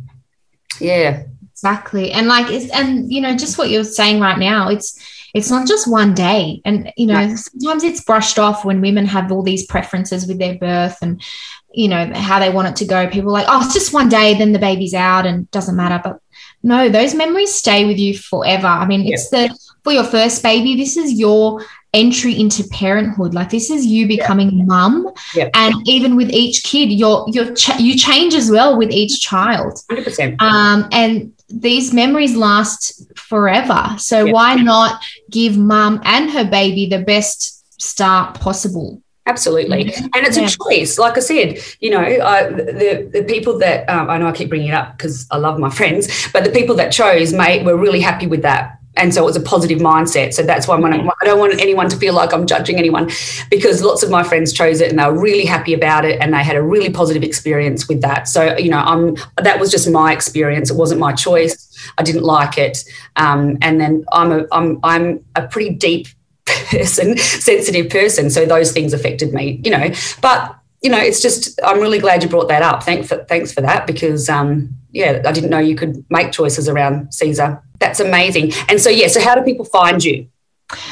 yeah. 0.79 1.25
Exactly. 1.61 2.11
And 2.11 2.27
like, 2.27 2.51
it's, 2.51 2.71
and, 2.71 3.11
you 3.11 3.21
know, 3.21 3.35
just 3.35 3.57
what 3.57 3.69
you're 3.69 3.83
saying 3.83 4.19
right 4.19 4.39
now, 4.39 4.69
it's, 4.69 4.99
it's 5.33 5.49
not 5.49 5.67
just 5.67 5.89
one 5.89 6.13
day. 6.13 6.61
And 6.65 6.91
you 6.97 7.07
know 7.07 7.35
sometimes 7.35 7.83
it's 7.83 8.03
brushed 8.03 8.39
off 8.39 8.65
when 8.65 8.81
women 8.81 9.05
have 9.05 9.31
all 9.31 9.43
these 9.43 9.65
preferences 9.65 10.27
with 10.27 10.39
their 10.39 10.55
birth 10.55 10.97
and 11.01 11.21
you 11.73 11.87
know 11.87 12.11
how 12.13 12.39
they 12.39 12.49
want 12.49 12.67
it 12.67 12.75
to 12.77 12.85
go. 12.85 13.07
People 13.07 13.31
like 13.31 13.45
oh 13.47 13.63
it's 13.63 13.73
just 13.73 13.93
one 13.93 14.09
day 14.09 14.33
then 14.33 14.51
the 14.51 14.59
baby's 14.59 14.93
out 14.93 15.25
and 15.25 15.49
doesn't 15.51 15.75
matter. 15.75 16.01
But 16.03 16.21
no 16.63 16.89
those 16.89 17.15
memories 17.15 17.53
stay 17.53 17.85
with 17.85 17.97
you 17.97 18.17
forever. 18.17 18.67
I 18.67 18.85
mean 18.85 19.11
it's 19.11 19.29
the 19.29 19.57
for 19.83 19.93
your 19.93 20.03
first 20.03 20.43
baby 20.43 20.75
this 20.75 20.97
is 20.97 21.13
your 21.13 21.63
entry 21.93 22.39
into 22.39 22.67
parenthood. 22.69 23.33
Like 23.33 23.49
this 23.49 23.69
is 23.69 23.85
you 23.85 24.07
becoming 24.07 24.51
yeah. 24.51 24.65
mum. 24.65 25.11
Yeah. 25.33 25.49
and 25.53 25.75
even 25.87 26.15
with 26.15 26.29
each 26.29 26.63
kid 26.63 26.91
you're 26.91 27.25
you're 27.29 27.53
ch- 27.55 27.79
you 27.79 27.97
change 27.97 28.33
as 28.33 28.51
well 28.51 28.77
with 28.77 28.91
each 28.91 29.21
child. 29.21 29.79
100%. 29.89 30.41
um 30.41 30.89
and 30.91 31.33
these 31.59 31.93
memories 31.93 32.35
last 32.35 33.01
forever 33.17 33.95
so 33.97 34.25
yeah. 34.25 34.31
why 34.31 34.55
not 34.55 35.01
give 35.29 35.57
mum 35.57 36.01
and 36.03 36.29
her 36.31 36.45
baby 36.45 36.85
the 36.85 36.99
best 36.99 37.81
start 37.81 38.39
possible 38.39 39.01
Absolutely, 39.27 39.85
mm-hmm. 39.85 40.05
and 40.15 40.25
it's 40.25 40.35
yeah. 40.35 40.45
a 40.45 40.49
choice. 40.49 40.97
Like 40.97 41.15
I 41.15 41.19
said, 41.19 41.59
you 41.79 41.91
know, 41.91 42.01
uh, 42.01 42.49
the 42.49 43.09
the 43.13 43.23
people 43.23 43.59
that 43.59 43.87
um, 43.87 44.09
I 44.09 44.17
know 44.17 44.27
I 44.27 44.31
keep 44.31 44.49
bringing 44.49 44.69
it 44.69 44.73
up 44.73 44.97
because 44.97 45.27
I 45.29 45.37
love 45.37 45.59
my 45.59 45.69
friends, 45.69 46.27
but 46.33 46.43
the 46.43 46.49
people 46.49 46.75
that 46.77 46.91
chose, 46.91 47.31
mate, 47.31 47.63
were 47.63 47.77
really 47.77 48.01
happy 48.01 48.25
with 48.25 48.41
that, 48.41 48.79
and 48.97 49.13
so 49.13 49.21
it 49.21 49.25
was 49.25 49.35
a 49.35 49.41
positive 49.41 49.79
mindset. 49.79 50.33
So 50.33 50.43
that's 50.43 50.67
why 50.67 50.75
I'm, 50.75 50.85
I 50.85 51.25
don't 51.25 51.39
want 51.39 51.59
anyone 51.59 51.89
to 51.89 51.97
feel 51.97 52.13
like 52.13 52.33
I'm 52.33 52.45
judging 52.45 52.77
anyone, 52.77 53.09
because 53.49 53.81
lots 53.81 54.03
of 54.03 54.09
my 54.09 54.23
friends 54.23 54.51
chose 54.51 54.81
it 54.81 54.89
and 54.89 54.99
they 54.99 55.05
were 55.05 55.19
really 55.19 55.45
happy 55.45 55.73
about 55.73 56.05
it, 56.05 56.19
and 56.21 56.33
they 56.33 56.43
had 56.43 56.55
a 56.55 56.61
really 56.61 56.89
positive 56.89 57.23
experience 57.23 57.87
with 57.87 58.01
that. 58.01 58.27
So 58.27 58.57
you 58.57 58.69
know, 58.69 58.79
I'm 58.79 59.15
that 59.37 59.59
was 59.59 59.71
just 59.71 59.89
my 59.89 60.11
experience. 60.13 60.69
It 60.69 60.77
wasn't 60.77 60.99
my 60.99 61.13
choice. 61.13 61.67
I 61.97 62.03
didn't 62.03 62.23
like 62.23 62.57
it, 62.57 62.83
um, 63.15 63.57
and 63.61 63.79
then 63.79 64.05
I'm 64.11 64.31
a 64.31 64.45
I'm 64.51 64.79
I'm 64.83 65.25
a 65.35 65.47
pretty 65.47 65.71
deep 65.71 66.07
person, 66.45 67.17
sensitive 67.17 67.89
person. 67.89 68.29
So 68.29 68.45
those 68.45 68.71
things 68.71 68.93
affected 68.93 69.33
me, 69.33 69.61
you 69.63 69.71
know. 69.71 69.91
But 70.21 70.55
you 70.81 70.89
know, 70.89 70.99
it's 70.99 71.21
just 71.21 71.59
I'm 71.63 71.79
really 71.79 71.99
glad 71.99 72.23
you 72.23 72.29
brought 72.29 72.49
that 72.49 72.61
up. 72.61 72.83
Thanks 72.83 73.07
for 73.07 73.23
thanks 73.25 73.53
for 73.53 73.61
that 73.61 73.87
because 73.87 74.29
um, 74.29 74.75
yeah, 74.91 75.21
I 75.25 75.31
didn't 75.31 75.49
know 75.49 75.59
you 75.59 75.75
could 75.75 76.03
make 76.09 76.31
choices 76.31 76.67
around 76.67 77.13
Caesar. 77.13 77.61
That's 77.81 77.99
amazing. 77.99 78.53
And 78.69 78.79
so 78.79 78.89
yeah, 78.89 79.07
so 79.07 79.19
how 79.19 79.35
do 79.35 79.41
people 79.41 79.65
find 79.65 80.01
you? 80.01 80.29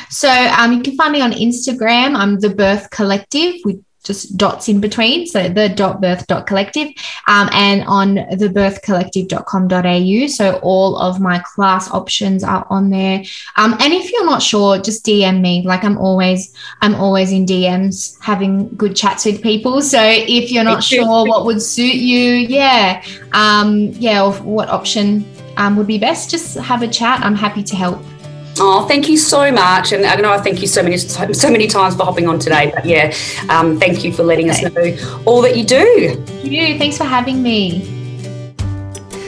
So 0.10 0.30
um, 0.30 0.74
you 0.74 0.82
can 0.82 0.98
find 0.98 1.14
me 1.14 1.22
on 1.22 1.32
Instagram. 1.32 2.18
I'm 2.18 2.40
the 2.42 2.50
Birth 2.50 2.90
Collective 2.90 3.56
with 3.64 3.82
just 4.04 4.38
dots 4.38 4.68
in 4.70 4.82
between. 4.82 5.28
So 5.28 5.50
the 5.50 5.70
dot 5.70 6.02
birth 6.02 6.26
dot 6.26 6.48
collective 6.48 6.88
um, 7.28 7.50
and 7.54 7.84
on 7.84 8.16
the 8.16 8.50
birthcollective.com.au. 8.50 10.28
So 10.28 10.60
all 10.64 10.98
of 10.98 11.20
my 11.20 11.40
class 11.40 11.92
options 11.92 12.44
are 12.44 12.66
on 12.70 12.90
there. 12.90 13.24
Um, 13.56 13.76
and 13.80 13.94
if 13.94 14.12
you're 14.12 14.26
not 14.26 14.42
sure, 14.42 14.80
just 14.80 15.06
DM 15.06 15.42
me. 15.42 15.62
Like 15.64 15.84
I'm 15.84 15.98
always, 15.98 16.54
I'm 16.82 16.96
always 16.96 17.32
in 17.32 17.46
DMs 17.46 18.18
having 18.22 18.70
good 18.70 18.96
chats 18.96 19.26
with 19.26 19.44
people. 19.44 19.82
So 19.82 20.02
if 20.02 20.52
you're 20.52 20.64
not 20.64 20.84
sure 20.92 21.28
what 21.28 21.46
would 21.46 21.62
suit 21.62 21.96
you, 21.96 22.24
yeah, 22.24 23.04
um, 23.34 23.90
yeah, 24.00 24.24
or 24.24 24.34
what 24.34 24.70
option 24.70 25.26
um, 25.60 25.76
would 25.76 25.88
be 25.88 26.00
best, 26.00 26.32
just 26.32 26.58
have 26.58 26.82
a 26.82 26.88
chat. 26.88 27.22
I'm 27.22 27.36
happy 27.36 27.62
to 27.62 27.76
help. 27.76 28.02
Oh, 28.62 28.86
thank 28.88 29.08
you 29.08 29.18
so 29.18 29.52
much, 29.52 29.92
and 29.92 30.06
I 30.06 30.16
know 30.16 30.32
I 30.32 30.40
thank 30.40 30.62
you 30.62 30.68
so 30.68 30.82
many 30.84 30.98
so 30.98 31.52
many 31.52 31.68
times 31.68 31.96
for 31.96 32.04
hopping 32.04 32.28
on 32.28 32.40
today. 32.40 32.72
But 32.74 32.86
yeah, 32.86 33.14
um, 33.48 33.80
thank 33.80 34.04
you 34.04 34.12
for 34.12 34.24
letting 34.24 34.50
okay. 34.50 34.66
us 34.66 34.74
know 34.74 35.24
all 35.26 35.42
that 35.44 35.56
you 35.56 35.64
do. 35.64 36.16
Thank 36.26 36.52
you. 36.52 36.78
Thanks 36.78 36.98
for 36.98 37.06
having 37.06 37.42
me. 37.42 37.86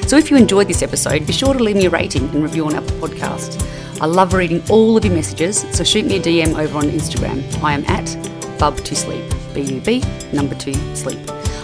So, 0.07 0.17
if 0.17 0.29
you 0.29 0.35
enjoyed 0.35 0.67
this 0.67 0.81
episode, 0.81 1.25
be 1.25 1.33
sure 1.33 1.53
to 1.53 1.63
leave 1.63 1.77
me 1.77 1.85
a 1.85 1.89
rating 1.89 2.23
and 2.29 2.43
review 2.43 2.65
on 2.65 2.75
Apple 2.75 2.97
Podcast. 2.97 3.65
I 4.01 4.05
love 4.05 4.33
reading 4.33 4.61
all 4.69 4.97
of 4.97 5.05
your 5.05 5.13
messages, 5.13 5.65
so 5.71 5.83
shoot 5.83 6.05
me 6.05 6.17
a 6.17 6.19
DM 6.19 6.57
over 6.57 6.77
on 6.77 6.85
Instagram. 6.85 7.63
I 7.63 7.73
am 7.73 7.85
at 7.85 8.59
bub 8.59 8.75
to 8.77 8.95
sleep. 8.95 9.23
B 9.53 9.61
U 9.61 9.81
B 9.81 10.03
number 10.33 10.55
two 10.55 10.73
sleep. 10.95 11.19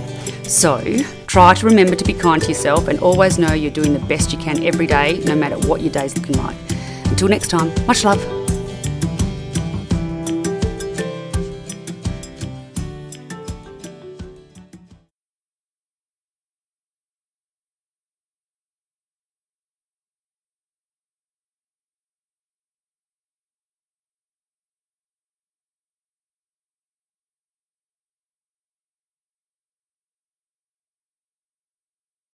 So, 0.44 0.80
try 1.26 1.52
to 1.52 1.66
remember 1.66 1.94
to 1.94 2.04
be 2.04 2.14
kind 2.14 2.40
to 2.40 2.48
yourself 2.48 2.88
and 2.88 2.98
always 3.00 3.38
know 3.38 3.52
you're 3.52 3.70
doing 3.70 3.92
the 3.92 4.00
best 4.00 4.32
you 4.32 4.38
can 4.38 4.64
every 4.64 4.86
day, 4.86 5.20
no 5.26 5.36
matter 5.36 5.58
what 5.68 5.82
your 5.82 5.92
day's 5.92 6.16
looking 6.16 6.38
like. 6.38 6.56
Until 7.04 7.28
next 7.28 7.48
time, 7.48 7.70
much 7.86 8.04
love. 8.04 8.37